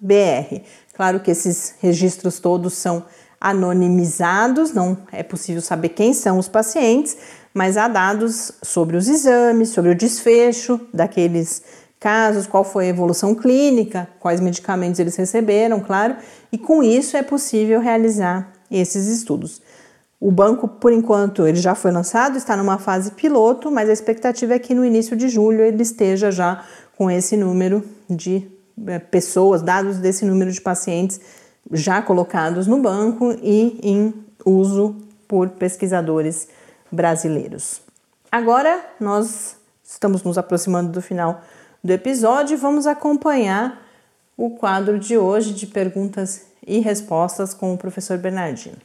BR. 0.00 0.62
Claro 0.94 1.20
que 1.20 1.30
esses 1.30 1.76
registros 1.80 2.40
todos 2.40 2.74
são 2.74 3.04
anonimizados, 3.40 4.74
não 4.74 4.98
é 5.12 5.22
possível 5.22 5.62
saber 5.62 5.90
quem 5.90 6.12
são 6.12 6.38
os 6.38 6.48
pacientes, 6.48 7.16
mas 7.54 7.76
há 7.76 7.88
dados 7.88 8.52
sobre 8.62 8.96
os 8.96 9.08
exames, 9.08 9.70
sobre 9.70 9.92
o 9.92 9.94
desfecho 9.94 10.80
daqueles 10.92 11.62
casos, 12.00 12.46
qual 12.46 12.64
foi 12.64 12.86
a 12.86 12.88
evolução 12.88 13.34
clínica, 13.34 14.08
quais 14.18 14.40
medicamentos 14.40 14.98
eles 14.98 15.14
receberam, 15.16 15.80
claro, 15.80 16.16
e 16.50 16.56
com 16.56 16.82
isso 16.82 17.14
é 17.14 17.22
possível 17.22 17.78
realizar 17.78 18.50
esses 18.70 19.06
estudos. 19.06 19.60
O 20.18 20.30
banco, 20.30 20.66
por 20.66 20.92
enquanto, 20.92 21.46
ele 21.46 21.58
já 21.58 21.74
foi 21.74 21.90
lançado, 21.90 22.36
está 22.36 22.56
numa 22.56 22.78
fase 22.78 23.12
piloto, 23.12 23.70
mas 23.70 23.88
a 23.88 23.92
expectativa 23.92 24.54
é 24.54 24.58
que 24.58 24.74
no 24.74 24.84
início 24.84 25.14
de 25.16 25.28
julho 25.28 25.60
ele 25.60 25.82
esteja 25.82 26.30
já 26.30 26.64
com 26.96 27.10
esse 27.10 27.36
número 27.36 27.84
de 28.08 28.46
é, 28.86 28.98
pessoas, 28.98 29.62
dados 29.62 29.98
desse 29.98 30.24
número 30.24 30.50
de 30.50 30.60
pacientes 30.60 31.20
já 31.72 32.00
colocados 32.02 32.66
no 32.66 32.80
banco 32.80 33.32
e 33.42 33.78
em 33.82 34.14
uso 34.44 34.96
por 35.28 35.50
pesquisadores 35.50 36.48
brasileiros. 36.90 37.80
Agora 38.32 38.84
nós 38.98 39.56
estamos 39.84 40.22
nos 40.22 40.38
aproximando 40.38 40.90
do 40.90 41.02
final 41.02 41.42
do 41.82 41.92
episódio, 41.92 42.58
vamos 42.58 42.86
acompanhar 42.86 43.86
o 44.36 44.50
quadro 44.50 44.98
de 44.98 45.16
hoje 45.16 45.54
de 45.54 45.66
perguntas 45.66 46.46
e 46.66 46.78
respostas 46.78 47.54
com 47.54 47.72
o 47.72 47.78
professor 47.78 48.18
Bernardino. 48.18 48.76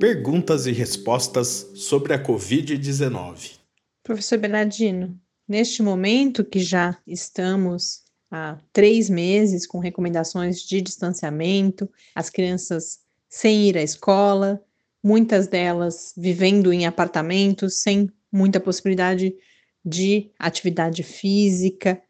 Perguntas 0.00 0.66
e 0.66 0.72
respostas 0.72 1.66
sobre 1.74 2.14
a 2.14 2.22
Covid-19. 2.22 3.58
Professor 4.04 4.38
Bernardino, 4.38 5.18
neste 5.46 5.82
momento 5.82 6.44
que 6.44 6.60
já 6.60 6.96
estamos 7.06 8.02
há 8.30 8.58
três 8.72 9.10
meses 9.10 9.66
com 9.66 9.80
recomendações 9.80 10.60
de 10.60 10.80
distanciamento, 10.80 11.90
as 12.14 12.30
crianças 12.30 13.00
sem 13.28 13.68
ir 13.68 13.76
à 13.76 13.82
escola, 13.82 14.62
muitas 15.02 15.48
delas 15.48 16.12
vivendo 16.16 16.72
em 16.72 16.86
apartamentos, 16.86 17.82
sem 17.82 18.10
muita 18.30 18.60
possibilidade 18.60 19.34
de 19.84 20.30
atividade 20.38 21.02
física. 21.02 22.00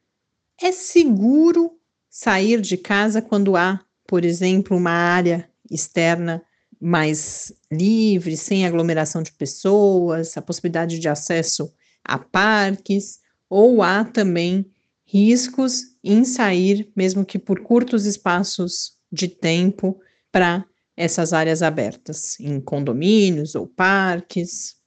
É 0.60 0.72
seguro 0.72 1.78
sair 2.08 2.60
de 2.60 2.76
casa 2.76 3.22
quando 3.22 3.56
há, 3.56 3.80
por 4.06 4.24
exemplo, 4.24 4.76
uma 4.76 4.90
área 4.90 5.48
externa 5.70 6.42
mais 6.80 7.52
livre, 7.70 8.36
sem 8.36 8.64
aglomeração 8.64 9.22
de 9.22 9.32
pessoas, 9.32 10.36
a 10.36 10.42
possibilidade 10.42 10.98
de 10.98 11.08
acesso 11.08 11.72
a 12.04 12.18
parques, 12.18 13.20
ou 13.50 13.82
há 13.82 14.04
também 14.04 14.66
riscos 15.04 15.82
em 16.04 16.24
sair, 16.24 16.90
mesmo 16.94 17.24
que 17.24 17.38
por 17.38 17.60
curtos 17.60 18.06
espaços 18.06 18.92
de 19.10 19.28
tempo, 19.28 19.98
para 20.30 20.64
essas 20.96 21.32
áreas 21.32 21.62
abertas, 21.62 22.38
em 22.40 22.60
condomínios 22.60 23.54
ou 23.54 23.66
parques. 23.66 24.77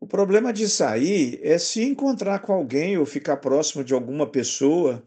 O 0.00 0.06
problema 0.06 0.50
de 0.50 0.66
sair 0.66 1.38
é 1.42 1.58
se 1.58 1.82
encontrar 1.82 2.38
com 2.38 2.54
alguém 2.54 2.96
ou 2.96 3.04
ficar 3.04 3.36
próximo 3.36 3.84
de 3.84 3.92
alguma 3.92 4.26
pessoa, 4.26 5.04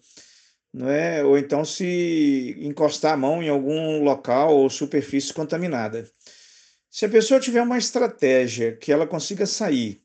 não 0.72 0.88
é? 0.88 1.24
ou 1.24 1.36
então 1.36 1.66
se 1.66 2.56
encostar 2.60 3.14
a 3.14 3.18
mão 3.18 3.42
em 3.42 3.50
algum 3.50 4.04
local 4.04 4.56
ou 4.56 4.70
superfície 4.70 5.34
contaminada. 5.34 6.08
Se 6.92 7.06
a 7.06 7.10
pessoa 7.10 7.40
tiver 7.40 7.64
uma 7.64 7.80
estratégia 7.80 8.78
que 8.78 8.92
ela 8.92 9.08
consiga 9.08 9.48
sair 9.48 10.00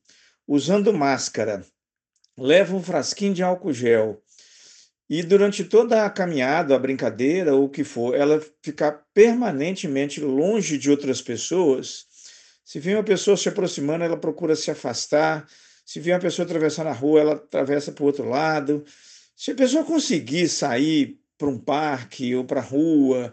usando 0.46 0.90
máscara, 0.90 1.62
leva 2.35 2.74
um 2.74 2.83
frasquinho 2.83 3.35
de 3.35 3.42
álcool 3.42 3.74
gel 3.74 4.22
e 5.11 5.22
durante 5.22 5.64
toda 5.64 6.07
a 6.07 6.11
caminhada, 6.11 6.74
a 6.74 6.79
brincadeira 6.79 7.55
ou 7.55 7.64
o 7.64 7.68
que 7.68 7.85
for, 7.85 8.14
ela 8.14 8.42
ficar 8.62 9.05
permanentemente 9.12 10.20
longe 10.20 10.79
de 10.79 10.90
outras 10.90 11.20
pessoas, 11.20 12.08
se 12.68 12.78
vê 12.78 12.92
uma 12.92 13.02
pessoa 13.02 13.35
se 13.35 13.48
aproximando, 13.48 14.04
ela 14.04 14.18
procura 14.18 14.54
se 14.54 14.70
afastar. 14.70 15.48
Se 15.87 15.98
vê 16.00 16.12
uma 16.12 16.18
pessoa 16.18 16.44
atravessando 16.44 16.88
a 16.88 16.92
rua, 16.92 17.20
ela 17.20 17.33
atravessa 17.33 17.90
para 17.90 18.02
o 18.02 18.07
outro 18.07 18.28
lado. 18.28 18.85
Se 19.35 19.52
a 19.52 19.54
pessoa 19.54 19.83
conseguir 19.85 20.46
sair 20.48 21.18
para 21.38 21.48
um 21.48 21.59
parque 21.59 22.35
ou 22.35 22.44
para 22.44 22.61
a 22.61 22.62
rua, 22.62 23.33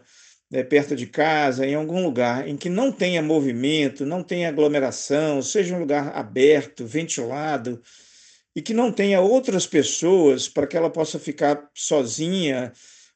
né, 0.49 0.63
perto 0.63 0.95
de 0.95 1.05
casa, 1.05 1.67
em 1.67 1.75
algum 1.75 2.01
lugar 2.01 2.47
em 2.47 2.55
que 2.55 2.69
não 2.69 2.93
tenha 2.93 3.21
movimento, 3.21 4.05
não 4.05 4.23
tenha 4.23 4.47
aglomeração, 4.47 5.41
seja 5.41 5.75
um 5.75 5.79
lugar 5.79 6.15
aberto, 6.15 6.85
ventilado, 6.85 7.81
e 8.55 8.61
que 8.61 8.73
não 8.73 8.89
tenha 8.89 9.19
outras 9.19 9.67
pessoas 9.67 10.47
para 10.47 10.65
que 10.65 10.77
ela 10.77 10.89
possa 10.89 11.19
ficar 11.19 11.69
sozinha 11.73 12.71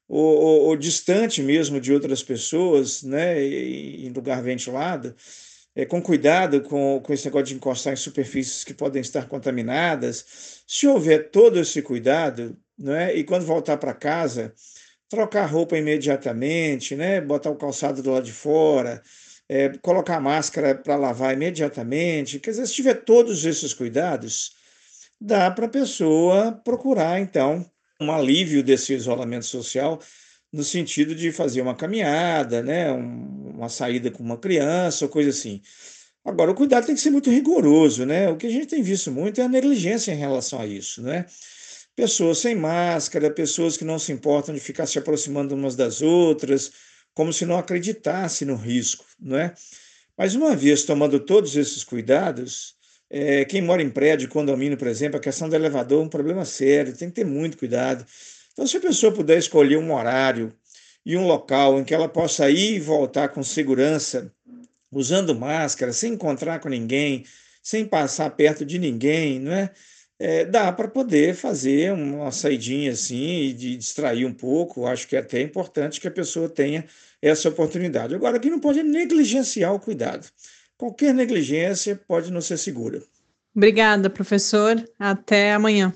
ou, 0.06 0.38
ou, 0.38 0.62
ou, 0.66 0.76
distante 0.76 1.42
mesmo 1.42 1.80
de 1.80 1.94
outras 1.94 2.22
pessoas, 2.22 3.04
né, 3.04 3.42
em 3.42 4.10
lugar 4.10 4.44
ventilado, 4.44 5.16
é, 5.80 5.86
com 5.86 6.02
cuidado 6.02 6.62
com, 6.62 7.00
com 7.02 7.14
esse 7.14 7.26
negócio 7.26 7.48
de 7.48 7.56
encostar 7.56 7.94
em 7.94 7.96
superfícies 7.96 8.66
que 8.66 8.74
podem 8.74 9.02
estar 9.02 9.28
contaminadas. 9.30 10.62
Se 10.68 10.86
houver 10.86 11.32
todo 11.32 11.58
esse 11.58 11.82
cuidado, 11.82 12.58
né, 12.78 13.16
e 13.16 13.24
quando 13.24 13.46
voltar 13.46 13.78
para 13.78 13.94
casa, 13.94 14.54
trocar 15.08 15.44
a 15.44 15.48
roupa 15.48 15.78
imediatamente, 15.78 16.96
né? 16.96 17.22
botar 17.22 17.50
o 17.50 17.56
calçado 17.56 18.04
do 18.04 18.12
lado 18.12 18.26
de 18.26 18.34
fora, 18.34 19.02
é, 19.48 19.70
colocar 19.82 20.18
a 20.18 20.22
máscara 20.22 20.76
para 20.76 20.98
lavar 20.98 21.34
imediatamente. 21.34 22.40
Quer 22.40 22.52
dizer, 22.52 22.68
se 22.68 22.74
tiver 22.74 22.96
todos 23.06 23.46
esses 23.46 23.74
cuidados, 23.74 24.52
dá 25.20 25.50
para 25.50 25.66
a 25.66 25.70
pessoa 25.70 26.52
procurar, 26.64 27.22
então, 27.22 27.66
um 28.02 28.12
alívio 28.12 28.62
desse 28.62 28.94
isolamento 28.94 29.46
social, 29.46 30.00
no 30.52 30.64
sentido 30.64 31.16
de 31.16 31.32
fazer 31.32 31.62
uma 31.62 31.76
caminhada, 31.76 32.62
né? 32.64 32.92
Um, 32.92 33.54
uma 33.58 33.70
saída 33.70 34.12
com 34.12 34.24
uma 34.24 34.38
criança, 34.38 35.08
coisa 35.08 35.30
assim. 35.30 35.62
Agora, 36.26 36.52
o 36.52 36.56
cuidado 36.56 36.86
tem 36.86 36.96
que 36.96 37.02
ser 37.02 37.12
muito 37.12 37.30
rigoroso, 37.30 38.06
né? 38.06 38.30
O 38.30 38.38
que 38.38 38.48
a 38.48 38.50
gente 38.50 38.68
tem 38.68 38.84
visto 38.84 39.12
muito 39.12 39.42
é 39.42 39.44
a 39.46 39.50
negligência 39.50 40.12
em 40.12 40.18
relação 40.18 40.60
a 40.60 40.66
isso, 40.66 41.02
né? 41.02 41.26
pessoas 42.00 42.38
sem 42.38 42.56
máscara, 42.56 43.30
pessoas 43.30 43.76
que 43.76 43.84
não 43.84 44.00
se 44.00 44.14
importam 44.14 44.56
de 44.56 44.62
ficar 44.62 44.86
se 44.86 44.98
aproximando 44.98 45.54
umas 45.54 45.76
das 45.76 46.02
outras, 46.02 46.72
como 47.14 47.34
se 47.34 47.46
não 47.46 47.58
acreditasse 47.58 48.46
no 48.46 48.56
risco, 48.56 49.04
não 49.20 49.38
é? 49.38 49.54
Mas 50.18 50.34
uma 50.34 50.56
vez 50.56 50.84
tomando 50.84 51.20
todos 51.20 51.58
esses 51.58 51.84
cuidados, 51.84 52.74
é, 53.10 53.44
quem 53.44 53.62
mora 53.62 53.82
em 53.82 53.90
prédio, 53.90 54.30
condomínio, 54.30 54.78
por 54.78 54.88
exemplo, 54.88 55.18
a 55.18 55.22
questão 55.22 55.50
do 55.50 55.56
elevador 55.56 56.02
é 56.02 56.06
um 56.06 56.08
problema 56.08 56.46
sério, 56.46 56.96
tem 56.96 57.10
que 57.10 57.16
ter 57.16 57.26
muito 57.26 57.58
cuidado. 57.58 58.06
Então, 58.60 58.68
se 58.68 58.76
a 58.76 58.82
pessoa 58.82 59.14
puder 59.14 59.38
escolher 59.38 59.78
um 59.78 59.94
horário 59.94 60.52
e 61.06 61.16
um 61.16 61.26
local 61.26 61.80
em 61.80 61.86
que 61.86 61.94
ela 61.94 62.10
possa 62.10 62.50
ir 62.50 62.76
e 62.76 62.80
voltar 62.82 63.30
com 63.30 63.42
segurança, 63.42 64.34
usando 64.92 65.34
máscara, 65.34 65.94
sem 65.94 66.12
encontrar 66.12 66.60
com 66.60 66.68
ninguém, 66.68 67.24
sem 67.64 67.86
passar 67.86 68.30
perto 68.32 68.66
de 68.66 68.78
ninguém, 68.78 69.40
não 69.40 69.54
é? 69.54 69.72
é, 70.20 70.44
dá 70.44 70.74
para 70.74 70.90
poder 70.90 71.36
fazer 71.36 71.94
uma 71.94 72.34
saidinha 72.34 72.92
assim 72.92 73.44
e 73.44 73.54
de 73.54 73.78
distrair 73.78 74.26
um 74.26 74.34
pouco. 74.34 74.86
Acho 74.86 75.08
que 75.08 75.16
é 75.16 75.20
até 75.20 75.42
importante 75.42 76.02
que 76.02 76.10
a 76.10 76.12
pessoa 76.12 76.50
tenha 76.50 76.84
essa 77.22 77.48
oportunidade. 77.48 78.14
Agora, 78.14 78.36
aqui 78.36 78.50
não 78.50 78.60
pode 78.60 78.84
negligenciar 78.84 79.74
o 79.74 79.80
cuidado. 79.80 80.28
Qualquer 80.78 81.14
negligência 81.14 81.98
pode 82.06 82.30
não 82.30 82.42
ser 82.42 82.58
segura. 82.58 83.02
Obrigada, 83.56 84.10
professor. 84.10 84.86
Até 85.00 85.54
amanhã. 85.54 85.94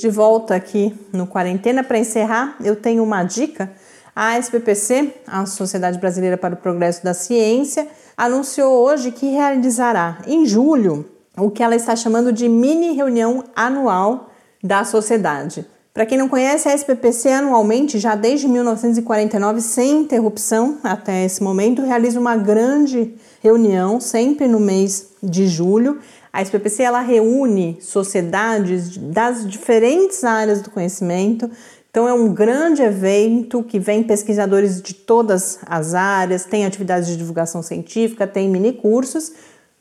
De 0.00 0.08
volta 0.08 0.54
aqui 0.54 0.98
no 1.12 1.26
Quarentena, 1.26 1.84
para 1.84 1.98
encerrar, 1.98 2.56
eu 2.64 2.74
tenho 2.74 3.04
uma 3.04 3.22
dica. 3.22 3.70
A 4.16 4.38
SBPC, 4.38 5.12
a 5.26 5.44
Sociedade 5.44 5.98
Brasileira 5.98 6.38
para 6.38 6.54
o 6.54 6.56
Progresso 6.56 7.04
da 7.04 7.12
Ciência, 7.12 7.86
anunciou 8.16 8.82
hoje 8.82 9.10
que 9.10 9.26
realizará 9.26 10.16
em 10.26 10.46
julho 10.46 11.04
o 11.36 11.50
que 11.50 11.62
ela 11.62 11.76
está 11.76 11.94
chamando 11.94 12.32
de 12.32 12.48
mini 12.48 12.92
reunião 12.92 13.44
anual 13.54 14.30
da 14.64 14.84
sociedade. 14.84 15.66
Para 15.92 16.06
quem 16.06 16.16
não 16.16 16.30
conhece, 16.30 16.66
a 16.66 16.74
SPPC 16.74 17.28
anualmente, 17.28 17.98
já 17.98 18.14
desde 18.14 18.48
1949, 18.48 19.60
sem 19.60 20.00
interrupção 20.00 20.78
até 20.82 21.26
esse 21.26 21.42
momento, 21.42 21.82
realiza 21.82 22.18
uma 22.18 22.38
grande 22.38 23.14
reunião, 23.42 24.00
sempre 24.00 24.48
no 24.48 24.60
mês 24.60 25.08
de 25.22 25.46
julho. 25.46 25.98
A 26.32 26.42
SPPC 26.42 26.82
ela 26.82 27.00
reúne 27.00 27.78
sociedades 27.80 28.96
das 28.96 29.48
diferentes 29.48 30.22
áreas 30.22 30.62
do 30.62 30.70
conhecimento, 30.70 31.50
então 31.90 32.06
é 32.06 32.12
um 32.12 32.32
grande 32.32 32.82
evento 32.82 33.64
que 33.64 33.80
vem 33.80 34.02
pesquisadores 34.02 34.80
de 34.80 34.94
todas 34.94 35.58
as 35.66 35.92
áreas, 35.92 36.44
tem 36.44 36.64
atividades 36.64 37.08
de 37.08 37.16
divulgação 37.16 37.62
científica, 37.62 38.28
tem 38.28 38.48
mini 38.48 38.72
cursos. 38.72 39.32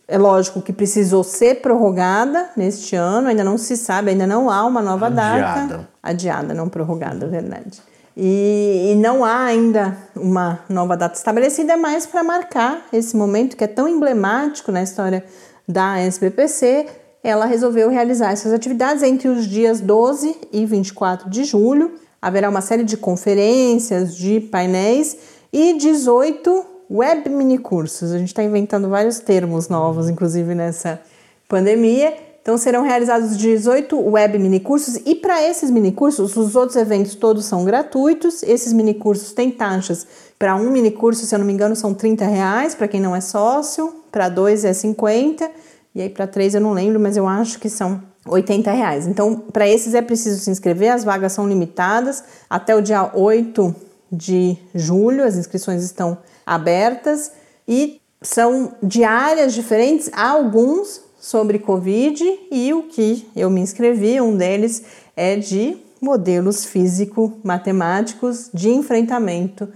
É 0.08 0.18
lógico 0.18 0.60
que 0.60 0.74
precisou 0.74 1.24
ser 1.24 1.62
prorrogada 1.62 2.50
neste 2.58 2.96
ano, 2.96 3.28
ainda 3.28 3.44
não 3.44 3.60
se 3.60 3.78
sabe, 3.78 4.10
ainda 4.10 4.26
não 4.26 4.50
há 4.50 4.66
uma 4.66 4.82
nova 4.82 5.06
Adiada. 5.06 5.68
data. 5.68 5.90
Adiada, 6.02 6.54
não 6.56 6.68
prorrogada, 6.68 7.28
é 7.28 7.30
verdade. 7.30 7.80
E, 8.18 8.92
e, 8.92 8.96
não 8.96 9.24
há 9.24 9.46
ainda 9.46 9.96
uma 10.16 10.60
nova 10.68 10.98
data 10.98 11.16
estabelecida, 11.16 11.74
é 11.74 11.78
mais 11.78 12.08
para 12.08 12.24
marcar 12.24 12.88
esse 12.92 13.16
momento 13.16 13.56
que 13.56 13.64
é 13.64 13.68
tão 13.68 13.88
emblemático 13.88 14.72
na 14.72 14.82
história 14.82 15.24
da 15.70 16.00
SBPC 16.00 16.88
ela 17.24 17.46
resolveu 17.46 17.90
realizar 17.90 18.32
essas 18.32 18.54
atividades 18.54 19.04
entre 19.04 19.28
os 19.28 19.46
dias 19.46 19.82
12 19.82 20.36
e 20.52 20.66
24 20.66 21.30
de 21.30 21.44
julho. 21.44 21.96
Haverá 22.22 22.50
uma 22.50 22.62
série 22.62 22.84
de 22.84 22.98
conferências, 22.98 24.16
de 24.16 24.40
painéis 24.40 25.18
e 25.52 25.78
18 25.78 26.66
web 26.90 27.30
minicursos. 27.30 28.12
A 28.12 28.18
gente 28.18 28.30
está 28.30 28.44
inventando 28.44 28.90
vários 28.90 29.20
termos 29.20 29.68
novos, 29.68 30.10
inclusive 30.10 30.56
nessa 30.56 31.02
pandemia. 31.48 32.14
Então 32.42 32.58
serão 32.58 32.84
realizados 32.84 33.38
18 33.38 34.00
web 34.00 34.40
minicursos. 34.40 34.96
E 35.06 35.16
para 35.16 35.42
esses 35.44 35.70
minicursos, 35.70 36.36
os 36.36 36.56
outros 36.56 36.76
eventos 36.76 37.16
todos 37.16 37.46
são 37.46 37.64
gratuitos. 37.64 38.44
Esses 38.44 38.74
minicursos 38.74 39.34
têm 39.34 39.52
taxas. 39.52 40.08
Para 40.38 40.56
um 40.56 40.72
minicurso, 40.72 41.26
se 41.26 41.36
eu 41.36 41.40
não 41.40 41.46
me 41.46 41.54
engano, 41.54 41.76
são 41.76 41.94
30 41.94 42.26
reais. 42.26 42.74
Para 42.74 42.88
quem 42.88 43.00
não 43.02 43.16
é 43.16 43.22
sócio, 43.22 43.94
para 44.12 44.30
dois 44.30 44.66
é 44.66 44.74
50 44.74 45.50
e 45.94 46.02
aí 46.02 46.10
para 46.10 46.28
três 46.28 46.54
eu 46.54 46.62
não 46.62 46.72
lembro, 46.72 47.00
mas 47.00 47.18
eu 47.18 47.28
acho 47.28 47.60
que 47.60 47.70
são 47.70 48.02
80 48.26 48.72
reais. 48.72 49.08
Então, 49.08 49.36
para 49.36 49.68
esses 49.68 49.94
é 49.94 50.02
preciso 50.02 50.40
se 50.40 50.52
inscrever, 50.52 50.92
as 50.92 51.04
vagas 51.04 51.34
são 51.34 51.48
limitadas. 51.48 52.24
Até 52.50 52.76
o 52.76 52.82
dia 52.82 53.12
8 53.14 53.76
de 54.12 54.58
julho, 54.74 55.24
as 55.24 55.36
inscrições 55.36 55.84
estão 55.84 56.18
abertas. 56.46 57.32
E 57.68 58.00
são 58.22 58.74
de 58.84 59.04
áreas 59.04 59.54
diferentes, 59.54 60.10
há 60.14 60.30
alguns 60.30 61.02
sobre 61.20 61.60
Covid 61.60 62.24
e 62.50 62.74
o 62.74 62.84
que 62.84 63.30
eu 63.36 63.50
me 63.50 63.62
inscrevi, 63.62 64.22
um 64.22 64.36
deles 64.36 64.84
é 65.16 65.36
de 65.36 65.78
modelos 66.02 66.66
físico-matemáticos 66.66 68.50
de 68.54 68.70
enfrentamento 68.70 69.68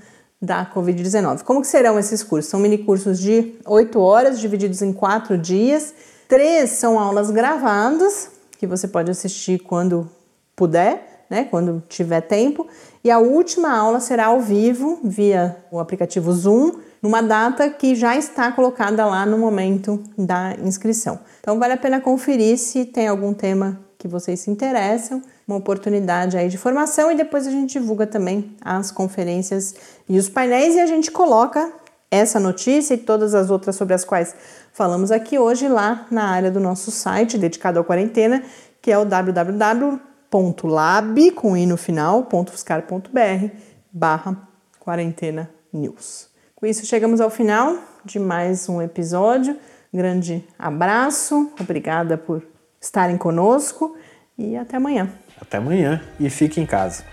da 0.42 0.66
Covid-19. 0.66 1.44
Como 1.44 1.62
que 1.62 1.68
serão 1.68 2.00
esses 2.00 2.24
cursos? 2.24 2.50
São 2.50 2.60
mini 2.60 2.78
cursos 2.78 3.20
de 3.20 3.56
8 3.66 4.00
horas, 4.00 4.40
divididos 4.40 4.82
em 4.82 4.92
4 4.92 5.38
dias. 5.38 5.94
Três 6.28 6.72
são 6.72 7.00
aulas 7.00 7.30
gravadas, 7.30 8.30
que 8.58 8.66
você 8.66 8.88
pode 8.88 9.12
assistir 9.12 9.60
quando 9.60 10.10
puder, 10.56 11.26
né, 11.30 11.46
quando 11.46 11.84
tiver 11.88 12.22
tempo. 12.22 12.68
E 13.04 13.12
a 13.12 13.20
última 13.20 13.76
aula 13.76 14.00
será 14.00 14.28
ao 14.28 14.40
vivo, 14.40 15.00
via 15.04 15.58
o 15.72 15.80
aplicativo 15.80 16.32
Zoom, 16.32 16.74
numa 17.04 17.22
data 17.22 17.70
que 17.70 17.94
já 17.96 18.16
está 18.16 18.50
colocada 18.54 19.06
lá 19.06 19.26
no 19.26 19.38
momento 19.38 20.02
da 20.18 20.56
inscrição. 20.64 21.20
Então 21.42 21.60
vale 21.60 21.74
a 21.74 21.78
pena 21.78 22.00
conferir 22.00 22.58
se 22.58 22.86
tem 22.86 23.10
algum 23.10 23.34
tema 23.34 23.78
que 23.98 24.08
vocês 24.08 24.40
se 24.40 24.50
interessam, 24.50 25.22
uma 25.46 25.58
oportunidade 25.58 26.38
aí 26.38 26.48
de 26.48 26.58
formação 26.58 27.12
e 27.12 27.16
depois 27.16 27.46
a 27.46 27.52
gente 27.52 27.74
divulga 27.74 28.08
também 28.08 28.56
as 28.62 28.90
conferências 28.90 29.76
e 30.08 30.18
os 30.18 30.30
painéis 30.30 30.76
e 30.76 30.80
a 30.80 30.86
gente 30.86 31.12
coloca 31.12 31.74
essa 32.10 32.40
notícia 32.40 32.94
e 32.94 32.98
todas 32.98 33.36
as 33.36 33.50
outras 33.50 33.76
sobre 33.76 33.94
as 33.94 34.06
quais 34.06 34.34
falamos 34.72 35.12
aqui 35.12 35.38
hoje 35.38 35.68
lá 35.68 36.06
na 36.10 36.30
área 36.30 36.50
do 36.50 36.60
nosso 36.60 36.90
site 36.90 37.38
dedicado 37.38 37.80
à 37.80 37.84
quarentena, 37.84 38.42
que 38.82 38.92
é 38.92 38.98
o 38.98 39.04
www.lab 39.04 39.72
com 41.32 41.58
i 41.58 41.66
no 41.66 41.76
final, 41.76 42.28
barra 43.92 44.38
quarentena 44.80 45.50
news. 45.72 46.33
Com 46.64 46.68
isso 46.68 46.86
chegamos 46.86 47.20
ao 47.20 47.30
final 47.30 47.78
de 48.06 48.18
mais 48.18 48.70
um 48.70 48.82
episódio. 48.82 49.58
Grande 49.94 50.46
abraço, 50.58 51.52
obrigada 51.60 52.18
por 52.18 52.42
estarem 52.80 53.18
conosco 53.18 53.98
e 54.38 54.56
até 54.56 54.78
amanhã. 54.78 55.12
Até 55.42 55.58
amanhã 55.58 56.02
e 56.18 56.30
fique 56.30 56.62
em 56.62 56.66
casa. 56.66 57.04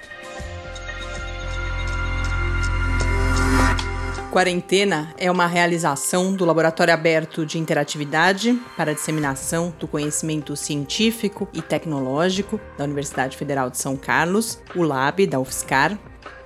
Quarentena 4.31 5.13
é 5.19 5.29
uma 5.29 5.49
realização 5.49 6.33
do 6.33 6.45
Laboratório 6.45 6.95
Aberto 6.95 7.45
de 7.45 7.59
Interatividade 7.59 8.57
para 8.77 8.93
a 8.93 8.95
Disseminação 8.95 9.75
do 9.81 9.89
Conhecimento 9.89 10.55
Científico 10.55 11.49
e 11.53 11.61
Tecnológico 11.61 12.61
da 12.79 12.85
Universidade 12.85 13.37
Federal 13.37 13.69
de 13.69 13.79
São 13.79 13.97
Carlos, 13.97 14.61
o 14.77 14.85
LAB 14.85 15.27
da 15.27 15.41
UFSCar, 15.41 15.99